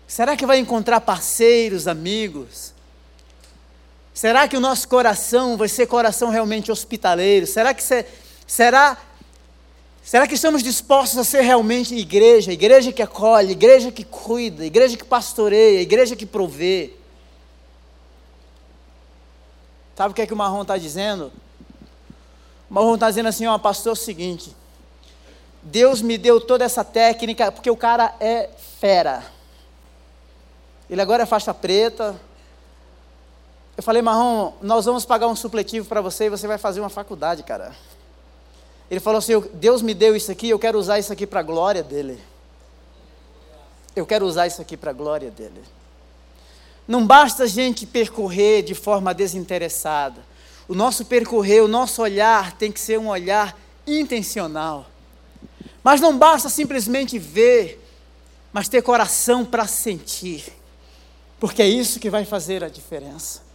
Será 0.08 0.38
que 0.38 0.46
vai 0.46 0.60
encontrar 0.60 1.02
parceiros, 1.02 1.88
amigos? 1.88 2.78
Será 4.20 4.50
que 4.50 4.58
o 4.58 4.60
nosso 4.60 4.86
coração 4.86 5.56
vai 5.56 5.70
ser 5.70 5.88
coração 5.88 6.28
realmente 6.28 6.70
hospitaleiro? 6.70 7.48
Será 7.48 7.74
que 7.74 7.82
será 8.46 8.98
será 10.04 10.28
que 10.28 10.34
estamos 10.34 10.62
dispostos 10.62 11.18
a 11.18 11.24
ser 11.24 11.40
realmente 11.40 11.96
igreja, 11.96 12.52
igreja 12.52 12.92
que 12.92 13.02
acolhe, 13.02 13.54
igreja 13.54 13.94
que 13.94 14.04
cuida, 14.04 14.66
igreja 14.66 14.98
que 14.98 15.06
pastoreia, 15.06 15.80
igreja 15.80 16.18
que 16.18 16.26
provê? 16.26 16.92
Sabe 19.96 20.12
o 20.12 20.14
que 20.14 20.24
é 20.24 20.28
que 20.28 20.34
o 20.34 20.36
Marrom 20.36 20.64
está 20.64 20.78
dizendo? 20.78 21.32
O 22.70 22.74
Marrom 22.74 22.96
está 22.96 23.10
dizendo 23.10 23.30
assim, 23.30 23.48
ó, 23.48 23.58
pastor, 23.58 23.92
é 23.92 23.94
o 23.94 23.96
seguinte, 23.96 24.54
Deus 25.64 26.02
me 26.02 26.18
deu 26.18 26.42
toda 26.42 26.66
essa 26.66 26.84
técnica, 26.84 27.54
porque 27.54 27.72
o 27.72 27.78
cara 27.78 28.14
é 28.20 28.50
fera. 28.82 29.24
Ele 30.90 31.02
agora 31.02 31.24
é 31.24 31.26
faixa 31.26 31.54
preta. 31.54 32.20
Eu 33.80 33.84
falei, 33.84 34.02
Marrom, 34.02 34.52
nós 34.62 34.84
vamos 34.84 35.06
pagar 35.06 35.30
um 35.30 35.36
supletivo 35.38 35.88
para 35.88 36.02
você 36.02 36.26
e 36.26 36.30
você 36.30 36.46
vai 36.46 36.58
fazer 36.58 36.82
uma 36.82 36.90
faculdade, 36.90 37.44
cara. 37.44 37.74
Ele 38.92 39.00
falou 39.00 39.20
assim: 39.20 39.42
Deus 39.54 39.82
me 39.82 39.94
deu 39.94 40.18
isso 40.18 40.30
aqui, 40.30 40.50
eu 40.50 40.60
quero 40.60 40.78
usar 40.78 41.00
isso 41.00 41.14
aqui 41.14 41.26
para 41.26 41.40
a 41.40 41.44
glória 41.44 41.82
dele. 41.82 42.20
Eu 43.96 44.06
quero 44.06 44.26
usar 44.26 44.48
isso 44.48 44.62
aqui 44.62 44.76
para 44.76 44.90
a 44.90 44.94
glória 44.94 45.32
dele. 45.32 45.64
Não 46.86 47.08
basta 47.08 47.44
a 47.44 47.48
gente 47.48 47.86
percorrer 47.86 48.64
de 48.64 48.76
forma 48.76 49.14
desinteressada. 49.14 50.20
O 50.68 50.76
nosso 50.76 51.06
percorrer, 51.06 51.64
o 51.64 51.68
nosso 51.70 52.02
olhar 52.02 52.58
tem 52.58 52.74
que 52.74 52.82
ser 52.82 53.00
um 53.00 53.08
olhar 53.08 53.58
intencional. 53.88 54.88
Mas 55.82 56.02
não 56.02 56.18
basta 56.18 56.50
simplesmente 56.50 57.18
ver, 57.18 57.82
mas 58.52 58.68
ter 58.68 58.82
coração 58.82 59.46
para 59.46 59.66
sentir, 59.66 60.52
porque 61.40 61.62
é 61.62 61.68
isso 61.70 61.98
que 61.98 62.10
vai 62.10 62.26
fazer 62.26 62.62
a 62.62 62.68
diferença. 62.68 63.48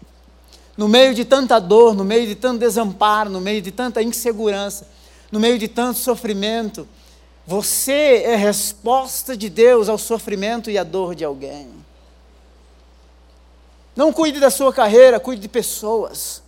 No 0.76 0.88
meio 0.88 1.14
de 1.14 1.24
tanta 1.24 1.58
dor, 1.58 1.94
no 1.94 2.04
meio 2.04 2.26
de 2.26 2.34
tanto 2.34 2.58
desamparo, 2.58 3.30
no 3.30 3.40
meio 3.40 3.62
de 3.62 3.70
tanta 3.70 4.02
insegurança, 4.02 4.88
no 5.30 5.38
meio 5.38 5.58
de 5.58 5.68
tanto 5.68 5.98
sofrimento, 5.98 6.86
você 7.46 8.22
é 8.24 8.36
resposta 8.36 9.36
de 9.36 9.48
Deus 9.48 9.88
ao 9.88 9.98
sofrimento 9.98 10.70
e 10.70 10.78
à 10.78 10.82
dor 10.82 11.14
de 11.14 11.24
alguém. 11.24 11.68
Não 13.94 14.12
cuide 14.12 14.40
da 14.40 14.50
sua 14.50 14.72
carreira, 14.72 15.20
cuide 15.20 15.42
de 15.42 15.48
pessoas. 15.48 16.42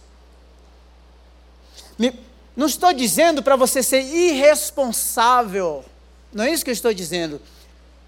Me, 1.99 2.13
não 2.57 2.67
estou 2.67 2.93
dizendo 2.93 3.43
para 3.43 3.55
você 3.55 3.83
ser 3.83 4.01
irresponsável. 4.01 5.85
Não 6.33 6.45
é 6.45 6.51
isso 6.51 6.65
que 6.65 6.71
eu 6.71 6.75
estou 6.75 6.93
dizendo. 6.93 7.41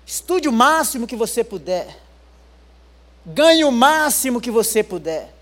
Estude 0.05 0.49
o 0.49 0.53
máximo 0.53 1.07
que 1.07 1.14
você 1.14 1.45
puder. 1.45 1.97
Ganhe 3.25 3.64
o 3.64 3.71
máximo 3.71 4.41
que 4.41 4.51
você 4.51 4.83
puder. 4.83 5.38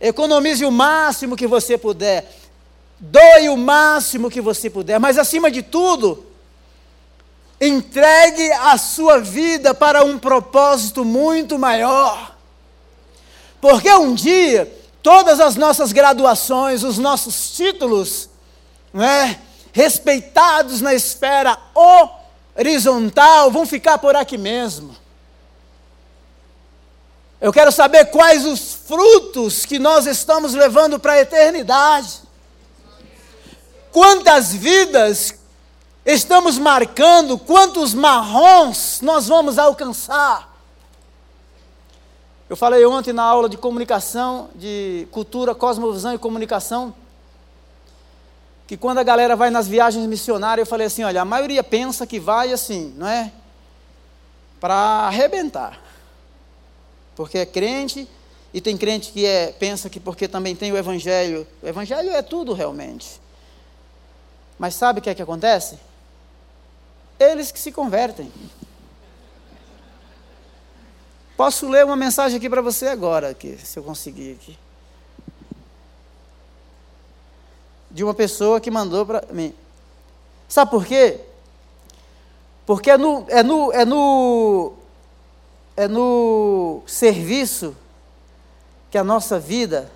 Economize 0.00 0.64
o 0.64 0.70
máximo 0.70 1.36
que 1.36 1.46
você 1.46 1.76
puder. 1.76 2.30
Doe 3.00 3.48
o 3.48 3.56
máximo 3.56 4.30
que 4.30 4.40
você 4.40 4.68
puder. 4.68 4.98
Mas 4.98 5.18
acima 5.18 5.50
de 5.50 5.62
tudo, 5.62 6.26
entregue 7.60 8.50
a 8.52 8.76
sua 8.78 9.18
vida 9.18 9.74
para 9.74 10.04
um 10.04 10.18
propósito 10.18 11.04
muito 11.04 11.58
maior. 11.58 12.36
Porque 13.60 13.92
um 13.92 14.14
dia, 14.14 14.72
todas 15.02 15.40
as 15.40 15.56
nossas 15.56 15.92
graduações, 15.92 16.84
os 16.84 16.98
nossos 16.98 17.50
títulos, 17.50 18.28
é? 18.94 19.36
respeitados 19.72 20.80
na 20.80 20.94
esfera 20.94 21.56
horizontal, 22.56 23.50
vão 23.50 23.66
ficar 23.66 23.98
por 23.98 24.16
aqui 24.16 24.38
mesmo. 24.38 24.96
Eu 27.40 27.52
quero 27.52 27.70
saber 27.70 28.06
quais 28.06 28.44
os 28.44 28.74
frutos 28.74 29.64
que 29.64 29.78
nós 29.78 30.06
estamos 30.06 30.54
levando 30.54 30.98
para 30.98 31.12
a 31.12 31.20
eternidade. 31.20 32.22
Quantas 33.92 34.52
vidas 34.52 35.34
estamos 36.04 36.58
marcando, 36.58 37.38
quantos 37.38 37.94
marrons 37.94 39.00
nós 39.02 39.28
vamos 39.28 39.56
alcançar. 39.56 40.48
Eu 42.50 42.56
falei 42.56 42.84
ontem 42.84 43.12
na 43.12 43.22
aula 43.22 43.48
de 43.48 43.56
comunicação, 43.56 44.48
de 44.54 45.06
cultura, 45.12 45.54
cosmovisão 45.54 46.14
e 46.14 46.18
comunicação, 46.18 46.94
que 48.66 48.76
quando 48.76 48.98
a 48.98 49.02
galera 49.02 49.36
vai 49.36 49.50
nas 49.50 49.68
viagens 49.68 50.06
missionárias, 50.06 50.66
eu 50.66 50.70
falei 50.70 50.86
assim, 50.88 51.04
olha, 51.04 51.22
a 51.22 51.24
maioria 51.24 51.62
pensa 51.62 52.06
que 52.06 52.18
vai 52.18 52.52
assim, 52.52 52.94
não 52.96 53.06
é? 53.06 53.30
Para 54.58 54.74
arrebentar. 54.74 55.87
Porque 57.18 57.36
é 57.36 57.44
crente, 57.44 58.08
e 58.54 58.60
tem 58.60 58.76
crente 58.76 59.10
que 59.10 59.26
é, 59.26 59.50
pensa 59.50 59.90
que 59.90 59.98
porque 59.98 60.28
também 60.28 60.54
tem 60.54 60.70
o 60.70 60.76
Evangelho. 60.76 61.44
O 61.60 61.66
Evangelho 61.66 62.10
é 62.10 62.22
tudo 62.22 62.52
realmente. 62.52 63.20
Mas 64.56 64.76
sabe 64.76 65.00
o 65.00 65.02
que 65.02 65.10
é 65.10 65.14
que 65.16 65.20
acontece? 65.20 65.80
Eles 67.18 67.50
que 67.50 67.58
se 67.58 67.72
convertem. 67.72 68.32
Posso 71.36 71.68
ler 71.68 71.84
uma 71.84 71.96
mensagem 71.96 72.38
aqui 72.38 72.48
para 72.48 72.62
você 72.62 72.86
agora, 72.86 73.30
aqui, 73.30 73.58
se 73.58 73.76
eu 73.76 73.82
conseguir 73.82 74.38
aqui. 74.40 74.56
De 77.90 78.04
uma 78.04 78.14
pessoa 78.14 78.60
que 78.60 78.70
mandou 78.70 79.04
para 79.04 79.24
mim. 79.32 79.52
Sabe 80.48 80.70
por 80.70 80.86
quê? 80.86 81.18
Porque 82.64 82.92
é 82.92 82.96
no, 82.96 83.26
é 83.28 83.42
no, 83.42 83.72
é 83.72 83.84
no, 83.84 84.77
é 85.78 85.86
no 85.86 86.82
serviço 86.88 87.76
que 88.90 88.98
a 88.98 89.04
nossa 89.04 89.38
vida, 89.38 89.88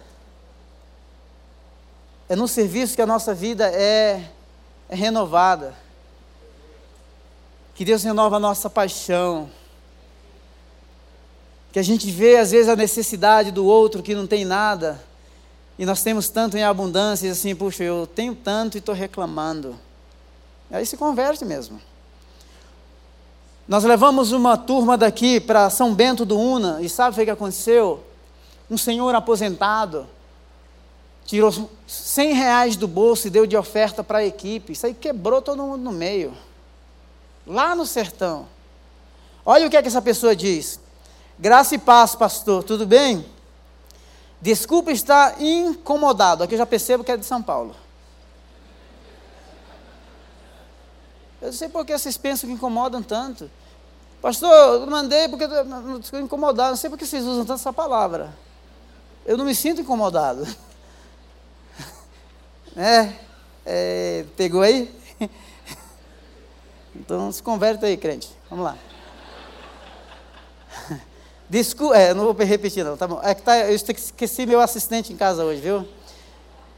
é 2.28 2.36
no 2.36 2.46
serviço 2.46 2.94
que 2.94 3.02
a 3.02 3.06
nossa 3.06 3.34
vida 3.34 3.68
é, 3.68 4.30
é 4.88 4.94
renovada. 4.94 5.74
Que 7.74 7.84
Deus 7.84 8.04
renova 8.04 8.36
a 8.36 8.38
nossa 8.38 8.70
paixão 8.70 9.50
que 11.72 11.80
a 11.80 11.82
gente 11.82 12.08
vê 12.12 12.36
às 12.36 12.52
vezes 12.52 12.68
a 12.68 12.76
necessidade 12.76 13.50
do 13.50 13.66
outro 13.66 14.04
que 14.04 14.14
não 14.14 14.26
tem 14.26 14.44
nada, 14.44 15.02
e 15.76 15.84
nós 15.84 16.00
temos 16.02 16.28
tanto 16.28 16.56
em 16.56 16.62
abundância, 16.62 17.26
e 17.26 17.30
assim, 17.30 17.56
puxa, 17.56 17.82
eu 17.82 18.06
tenho 18.06 18.36
tanto 18.36 18.76
e 18.76 18.78
estou 18.78 18.94
reclamando. 18.94 19.76
Aí 20.70 20.86
se 20.86 20.96
converte 20.96 21.44
mesmo. 21.44 21.80
Nós 23.72 23.84
levamos 23.84 24.32
uma 24.32 24.54
turma 24.58 24.98
daqui 24.98 25.40
para 25.40 25.70
São 25.70 25.94
Bento 25.94 26.26
do 26.26 26.38
Una, 26.38 26.82
e 26.82 26.90
sabe 26.90 27.18
o 27.18 27.24
que 27.24 27.30
aconteceu? 27.30 28.04
Um 28.70 28.76
senhor 28.76 29.14
aposentado 29.14 30.06
tirou 31.24 31.50
100 31.86 32.34
reais 32.34 32.76
do 32.76 32.86
bolso 32.86 33.26
e 33.26 33.30
deu 33.30 33.46
de 33.46 33.56
oferta 33.56 34.04
para 34.04 34.18
a 34.18 34.26
equipe. 34.26 34.74
Isso 34.74 34.84
aí 34.84 34.92
quebrou 34.92 35.40
todo 35.40 35.62
mundo 35.62 35.78
no 35.78 35.90
meio. 35.90 36.34
Lá 37.46 37.74
no 37.74 37.86
sertão. 37.86 38.46
Olha 39.42 39.66
o 39.66 39.70
que 39.70 39.76
é 39.78 39.80
que 39.80 39.88
essa 39.88 40.02
pessoa 40.02 40.36
diz. 40.36 40.78
Graça 41.38 41.74
e 41.74 41.78
paz, 41.78 42.14
pastor, 42.14 42.62
tudo 42.62 42.86
bem? 42.86 43.24
Desculpa 44.38 44.92
estar 44.92 45.40
incomodado. 45.40 46.42
Aqui 46.42 46.52
eu 46.52 46.58
já 46.58 46.66
percebo 46.66 47.02
que 47.02 47.10
é 47.10 47.16
de 47.16 47.24
São 47.24 47.42
Paulo. 47.42 47.74
Eu 51.40 51.46
não 51.46 51.54
sei 51.54 51.70
por 51.70 51.86
que 51.86 51.96
vocês 51.96 52.18
pensam 52.18 52.50
que 52.50 52.54
incomodam 52.54 53.02
tanto. 53.02 53.50
Pastor, 54.22 54.80
eu 54.80 54.86
mandei 54.86 55.28
porque 55.28 55.44
estou 56.00 56.20
incomodado. 56.20 56.70
Não 56.70 56.76
sei 56.76 56.88
por 56.88 56.96
que 56.96 57.04
vocês 57.04 57.24
usam 57.24 57.44
tanto 57.44 57.58
essa 57.58 57.72
palavra. 57.72 58.32
Eu 59.26 59.36
não 59.36 59.44
me 59.44 59.54
sinto 59.54 59.80
incomodado. 59.80 60.46
É, 62.74 63.12
é, 63.66 64.24
pegou 64.34 64.62
aí? 64.62 64.90
Então 66.96 67.30
se 67.30 67.42
converte 67.42 67.84
aí, 67.84 67.98
crente. 67.98 68.30
Vamos 68.48 68.64
lá. 68.64 68.78
Desculpa, 71.50 71.96
é, 71.98 72.14
não 72.14 72.24
vou 72.24 72.32
repetir 72.32 72.82
não, 72.82 72.96
tá 72.96 73.06
bom. 73.06 73.20
É 73.22 73.34
que 73.34 73.42
tá, 73.42 73.58
eu 73.58 73.74
esqueci 73.74 74.46
meu 74.46 74.58
assistente 74.58 75.12
em 75.12 75.16
casa 75.16 75.44
hoje, 75.44 75.60
viu? 75.60 75.86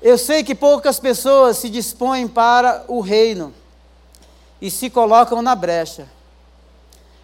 Eu 0.03 0.19
sei 0.19 0.43
que 0.43 0.53
poucas 0.55 0.99
pessoas 0.99 1.59
se 1.59 1.69
dispõem 1.71 2.27
para 2.27 2.85
o 2.89 3.01
reino 3.01 3.55
e 4.61 4.69
se 4.73 4.91
colocam 4.91 5.41
na 5.41 5.55
brecha. 5.55 6.09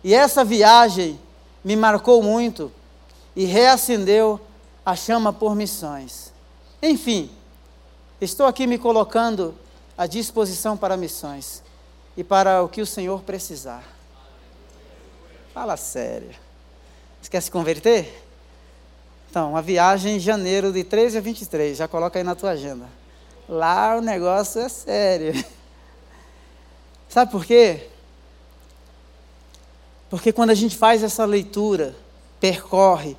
E 0.02 0.14
essa 0.14 0.44
viagem 0.44 1.20
me 1.62 1.76
marcou 1.76 2.22
muito 2.22 2.72
e 3.36 3.44
reacendeu 3.44 4.40
a 4.84 4.96
chama 4.96 5.32
por 5.32 5.54
missões. 5.54 6.32
Enfim, 6.82 7.30
estou 8.20 8.46
aqui 8.46 8.66
me 8.66 8.78
colocando 8.78 9.54
à 9.96 10.06
disposição 10.06 10.76
para 10.76 10.96
missões 10.96 11.62
e 12.16 12.24
para 12.24 12.62
o 12.62 12.68
que 12.68 12.80
o 12.80 12.86
Senhor 12.86 13.22
precisar. 13.22 13.84
Fala 15.52 15.76
sério. 15.76 16.30
Você 17.20 17.30
quer 17.30 17.42
se 17.42 17.50
converter? 17.50 18.24
Então, 19.30 19.50
uma 19.50 19.62
viagem 19.62 20.16
em 20.16 20.20
janeiro 20.20 20.72
de 20.72 20.82
13 20.82 21.18
a 21.18 21.20
23, 21.20 21.76
já 21.76 21.86
coloca 21.86 22.18
aí 22.18 22.24
na 22.24 22.34
tua 22.34 22.50
agenda. 22.50 22.86
Lá 23.48 23.96
o 23.96 24.00
negócio 24.00 24.60
é 24.60 24.68
sério. 24.68 25.44
Sabe 27.08 27.30
por 27.30 27.44
quê? 27.44 27.89
Porque 30.10 30.32
quando 30.32 30.50
a 30.50 30.54
gente 30.54 30.76
faz 30.76 31.04
essa 31.04 31.24
leitura, 31.24 31.94
percorre, 32.40 33.16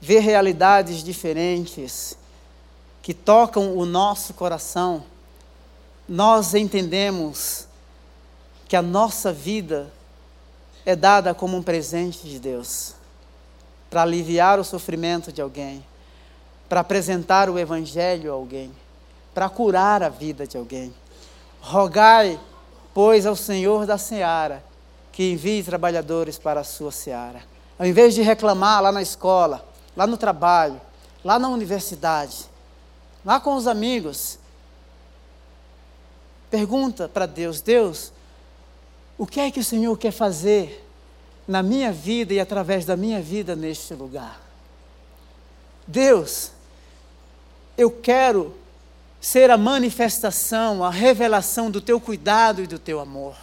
vê 0.00 0.18
realidades 0.18 1.04
diferentes, 1.04 2.16
que 3.02 3.12
tocam 3.12 3.76
o 3.76 3.84
nosso 3.84 4.32
coração, 4.32 5.04
nós 6.08 6.54
entendemos 6.54 7.68
que 8.66 8.74
a 8.74 8.80
nossa 8.80 9.32
vida 9.32 9.92
é 10.86 10.96
dada 10.96 11.34
como 11.34 11.58
um 11.58 11.62
presente 11.62 12.26
de 12.26 12.38
Deus 12.38 12.94
para 13.90 14.02
aliviar 14.02 14.58
o 14.58 14.64
sofrimento 14.64 15.30
de 15.30 15.42
alguém, 15.42 15.84
para 16.68 16.80
apresentar 16.80 17.50
o 17.50 17.58
Evangelho 17.58 18.30
a 18.32 18.34
alguém, 18.34 18.72
para 19.34 19.48
curar 19.48 20.02
a 20.02 20.08
vida 20.08 20.46
de 20.46 20.56
alguém. 20.56 20.94
Rogai, 21.60 22.40
pois, 22.94 23.26
ao 23.26 23.36
Senhor 23.36 23.84
da 23.84 23.98
seara 23.98 24.69
que 25.12 25.32
envie 25.32 25.62
trabalhadores 25.62 26.38
para 26.38 26.60
a 26.60 26.64
sua 26.64 26.92
seara. 26.92 27.42
Ao 27.78 27.86
invés 27.86 28.14
de 28.14 28.22
reclamar 28.22 28.82
lá 28.82 28.92
na 28.92 29.02
escola, 29.02 29.66
lá 29.96 30.06
no 30.06 30.16
trabalho, 30.16 30.80
lá 31.24 31.38
na 31.38 31.48
universidade, 31.48 32.46
lá 33.24 33.40
com 33.40 33.54
os 33.54 33.66
amigos, 33.66 34.38
pergunta 36.50 37.08
para 37.08 37.26
Deus: 37.26 37.60
Deus, 37.60 38.12
o 39.16 39.26
que 39.26 39.40
é 39.40 39.50
que 39.50 39.60
o 39.60 39.64
Senhor 39.64 39.96
quer 39.98 40.12
fazer 40.12 40.86
na 41.50 41.64
minha 41.64 41.90
vida 41.90 42.32
e 42.32 42.38
através 42.38 42.84
da 42.84 42.96
minha 42.96 43.20
vida 43.20 43.56
neste 43.56 43.92
lugar. 43.92 44.40
Deus, 45.84 46.52
eu 47.76 47.90
quero 47.90 48.54
ser 49.20 49.50
a 49.50 49.58
manifestação, 49.58 50.84
a 50.84 50.90
revelação 50.90 51.70
do 51.70 51.80
teu 51.80 52.00
cuidado 52.00 52.62
e 52.62 52.68
do 52.68 52.78
teu 52.78 53.00
amor. 53.00 53.36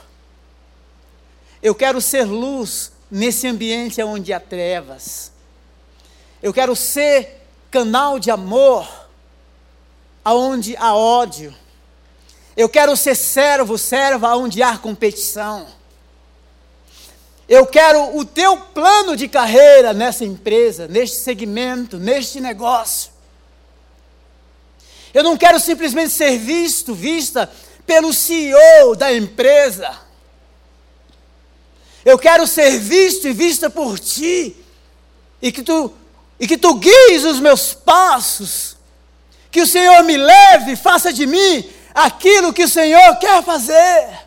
Eu 1.62 1.74
quero 1.74 1.99
ser 1.99 2.24
luz 2.26 2.91
nesse 3.10 3.47
ambiente 3.47 4.01
onde 4.01 4.32
há 4.32 4.39
trevas. 4.39 5.32
Eu 6.41 6.53
quero 6.53 6.76
ser 6.76 7.45
canal 7.72 8.20
de 8.20 8.30
amor 8.30 8.88
aonde 10.24 10.76
há 10.78 10.95
ódio. 10.95 11.53
Eu 12.55 12.68
quero 12.68 12.95
ser 12.95 13.16
servo, 13.16 13.78
serva 13.78 14.36
onde 14.36 14.62
há 14.62 14.78
competição. 14.78 15.68
Eu 17.47 17.66
quero 17.66 18.18
o 18.18 18.26
teu 18.26 18.58
plano 18.58 19.16
de 19.16 19.28
carreira 19.28 19.93
nessa 19.93 20.26
empresa, 20.26 20.88
neste 20.88 21.18
segmento, 21.18 21.97
neste 21.97 22.41
negócio. 22.41 23.12
Eu 25.14 25.24
não 25.24 25.38
quero 25.38 25.60
simplesmente 25.60 26.10
ser 26.10 26.38
visto, 26.38 26.93
vista 26.93 27.49
pelo 27.86 28.14
CEO 28.14 28.95
da 28.95 29.14
empresa. 29.14 30.07
Eu 32.08 32.18
quero 32.18 32.47
ser 32.47 32.80
visto 32.80 33.28
e 33.28 33.34
vista 33.34 33.70
por 33.70 33.99
ti. 33.99 34.55
E 35.41 35.51
que 35.51 35.62
tu 35.62 35.93
e 36.39 36.47
que 36.47 36.58
tu 36.58 36.76
guies 36.76 37.26
os 37.26 37.41
meus 37.41 37.74
passos. 37.74 38.78
Que 39.51 39.60
o 39.60 39.68
Senhor 39.68 40.01
me 40.05 40.16
leve, 40.16 40.78
faça 40.78 41.12
de 41.12 41.26
mim 41.26 41.70
aquilo 41.93 42.53
que 42.53 42.64
o 42.64 42.70
Senhor 42.70 43.18
quer 43.18 43.43
fazer. 43.43 44.26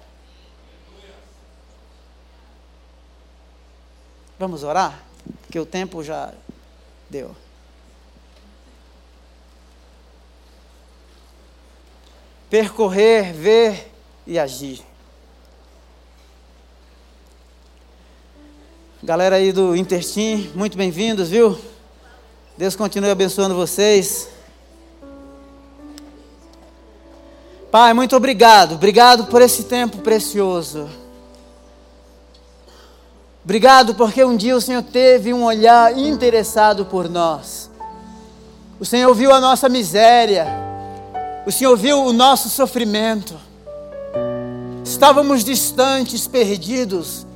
Vamos 4.38 4.62
orar? 4.62 5.02
Porque 5.40 5.58
o 5.58 5.64
tempo 5.64 6.04
já 6.04 6.34
deu. 7.08 7.34
Percorrer, 12.50 13.32
ver 13.32 13.90
e 14.26 14.38
agir. 14.38 14.89
Galera 19.02 19.36
aí 19.36 19.50
do 19.50 19.74
Intertim, 19.74 20.50
muito 20.54 20.76
bem-vindos, 20.76 21.30
viu? 21.30 21.58
Deus 22.54 22.76
continue 22.76 23.08
abençoando 23.08 23.54
vocês. 23.54 24.28
Pai, 27.70 27.94
muito 27.94 28.14
obrigado. 28.14 28.74
Obrigado 28.74 29.24
por 29.24 29.40
esse 29.40 29.64
tempo 29.64 29.96
precioso. 30.02 30.86
Obrigado 33.42 33.94
porque 33.94 34.22
um 34.22 34.36
dia 34.36 34.54
o 34.54 34.60
Senhor 34.60 34.82
teve 34.82 35.32
um 35.32 35.44
olhar 35.44 35.96
interessado 35.96 36.84
por 36.84 37.08
nós. 37.08 37.70
O 38.78 38.84
Senhor 38.84 39.14
viu 39.14 39.32
a 39.32 39.40
nossa 39.40 39.66
miséria. 39.66 40.46
O 41.46 41.50
Senhor 41.50 41.74
viu 41.74 42.04
o 42.04 42.12
nosso 42.12 42.50
sofrimento. 42.50 43.34
Estávamos 44.84 45.42
distantes, 45.42 46.26
perdidos, 46.26 47.26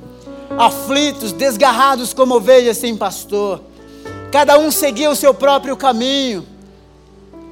aflitos, 0.57 1.31
desgarrados 1.31 2.13
como 2.13 2.35
ovelhas 2.35 2.77
sem 2.77 2.95
pastor. 2.95 3.61
cada 4.31 4.57
um 4.59 4.69
seguia 4.69 5.09
o 5.09 5.15
seu 5.15 5.33
próprio 5.33 5.77
caminho, 5.77 6.45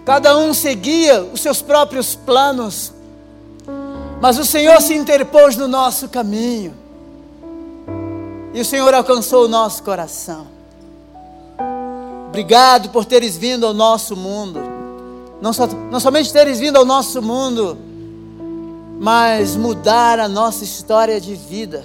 cada 0.06 0.38
um 0.38 0.54
seguia 0.54 1.24
os 1.24 1.40
seus 1.40 1.62
próprios 1.62 2.14
planos, 2.14 2.92
mas 4.22 4.38
o 4.38 4.46
Senhor 4.46 4.82
se 4.82 4.94
interpôs 4.94 5.56
no 5.56 5.68
nosso 5.68 6.10
caminho, 6.10 6.74
e 8.54 8.60
o 8.60 8.66
Senhor 8.66 8.94
alcançou 8.94 9.46
o 9.46 9.48
nosso 9.48 9.82
coração. 9.84 10.48
Obrigado 12.28 12.90
por 12.90 13.06
teres 13.06 13.38
vindo 13.38 13.66
ao 13.66 13.74
nosso 13.74 14.16
mundo, 14.16 14.60
não, 15.42 15.54
só, 15.54 15.68
não 15.68 16.00
somente 16.00 16.34
teres 16.34 16.60
vindo 16.60 16.78
ao 16.78 16.86
nosso 16.86 17.22
mundo, 17.22 17.78
mas 19.00 19.56
mudar 19.56 20.20
a 20.20 20.28
nossa 20.28 20.64
história 20.64 21.20
de 21.20 21.36
vida, 21.36 21.84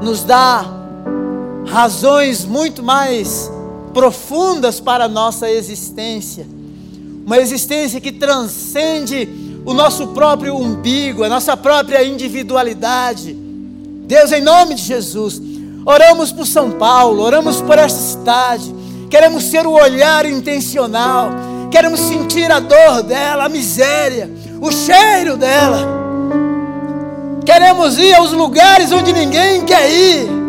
nos 0.00 0.22
dá 0.22 0.64
razões 1.66 2.44
muito 2.44 2.82
mais 2.82 3.50
profundas 3.92 4.80
para 4.80 5.04
a 5.04 5.08
nossa 5.08 5.50
existência. 5.50 6.46
Uma 7.24 7.38
existência 7.38 8.00
que 8.00 8.10
transcende 8.10 9.28
o 9.64 9.74
nosso 9.74 10.08
próprio 10.08 10.56
umbigo, 10.56 11.22
a 11.22 11.28
nossa 11.28 11.56
própria 11.56 12.02
individualidade. 12.04 13.34
Deus, 13.34 14.32
em 14.32 14.40
nome 14.40 14.74
de 14.74 14.82
Jesus, 14.82 15.40
oramos 15.84 16.32
por 16.32 16.46
São 16.46 16.72
Paulo, 16.72 17.22
oramos 17.22 17.60
por 17.60 17.78
esta 17.78 18.00
cidade. 18.00 18.74
Queremos 19.10 19.44
ser 19.44 19.66
o 19.66 19.72
olhar 19.72 20.24
intencional, 20.24 21.30
queremos 21.70 22.00
sentir 22.00 22.50
a 22.50 22.58
dor 22.58 23.02
dela, 23.02 23.44
a 23.44 23.48
miséria, 23.48 24.30
o 24.60 24.70
cheiro 24.70 25.36
dela. 25.36 25.99
Queremos 27.44 27.98
ir 27.98 28.14
aos 28.14 28.32
lugares 28.32 28.92
onde 28.92 29.12
ninguém 29.12 29.64
quer 29.64 29.90
ir 29.90 30.40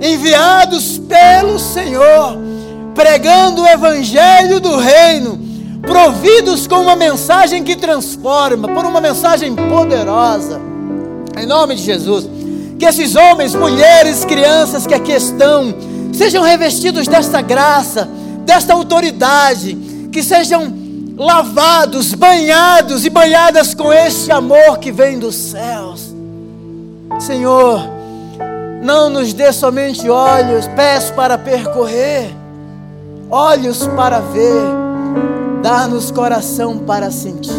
enviados 0.00 0.98
pelo 0.98 1.58
Senhor, 1.58 2.38
pregando 2.94 3.62
o 3.62 3.66
Evangelho 3.66 4.58
do 4.58 4.76
Reino, 4.76 5.38
providos 5.82 6.66
com 6.66 6.76
uma 6.76 6.96
mensagem 6.96 7.62
que 7.62 7.76
transforma, 7.76 8.68
por 8.68 8.84
uma 8.84 9.00
mensagem 9.00 9.54
poderosa, 9.54 10.60
em 11.38 11.46
nome 11.46 11.74
de 11.74 11.82
Jesus. 11.82 12.28
Que 12.78 12.86
esses 12.86 13.14
homens, 13.14 13.54
mulheres, 13.54 14.24
crianças 14.24 14.86
que 14.86 14.94
aqui 14.94 15.12
estão, 15.12 15.74
sejam 16.14 16.42
revestidos 16.42 17.06
desta 17.06 17.42
graça, 17.42 18.08
desta 18.46 18.72
autoridade, 18.72 19.76
que 20.10 20.22
sejam 20.22 20.79
lavados, 21.20 22.14
banhados 22.14 23.04
e 23.04 23.10
banhadas 23.10 23.74
com 23.74 23.92
este 23.92 24.32
amor 24.32 24.78
que 24.78 24.90
vem 24.90 25.18
dos 25.18 25.34
céus. 25.34 26.14
Senhor, 27.18 27.82
não 28.82 29.10
nos 29.10 29.34
dê 29.34 29.52
somente 29.52 30.08
olhos, 30.08 30.66
pés 30.68 31.10
para 31.10 31.36
percorrer, 31.36 32.34
olhos 33.30 33.86
para 33.88 34.20
ver, 34.20 34.62
dá-nos 35.62 36.10
coração 36.10 36.78
para 36.78 37.10
sentir 37.10 37.52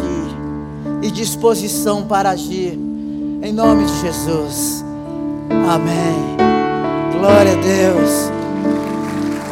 e 1.04 1.12
disposição 1.12 2.02
para 2.02 2.32
agir. 2.32 2.74
Em 3.44 3.54
nome 3.54 3.86
de 3.86 4.02
Jesus. 4.02 4.84
Amém. 5.72 6.38
Glória 7.20 7.52
a 7.52 7.62
Deus. 7.62 8.32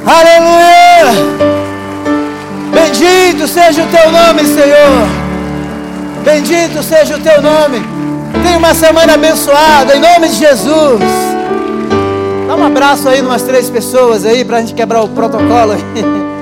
Aleluia! 0.03 1.58
Bendito 2.81 3.45
seja 3.45 3.83
o 3.83 3.87
teu 3.87 4.09
nome, 4.09 4.45
Senhor. 4.45 5.07
Bendito 6.23 6.81
seja 6.81 7.17
o 7.17 7.19
teu 7.19 7.41
nome. 7.41 7.81
Tenha 8.41 8.57
uma 8.57 8.73
semana 8.73 9.15
abençoada, 9.15 9.97
em 9.97 9.99
nome 9.99 10.29
de 10.29 10.35
Jesus. 10.35 11.01
Dá 12.47 12.55
um 12.55 12.65
abraço 12.65 13.09
aí, 13.09 13.21
umas 13.21 13.41
três 13.41 13.69
pessoas 13.69 14.25
aí, 14.25 14.45
para 14.45 14.57
a 14.57 14.59
gente 14.61 14.73
quebrar 14.73 15.01
o 15.01 15.09
protocolo. 15.09 15.75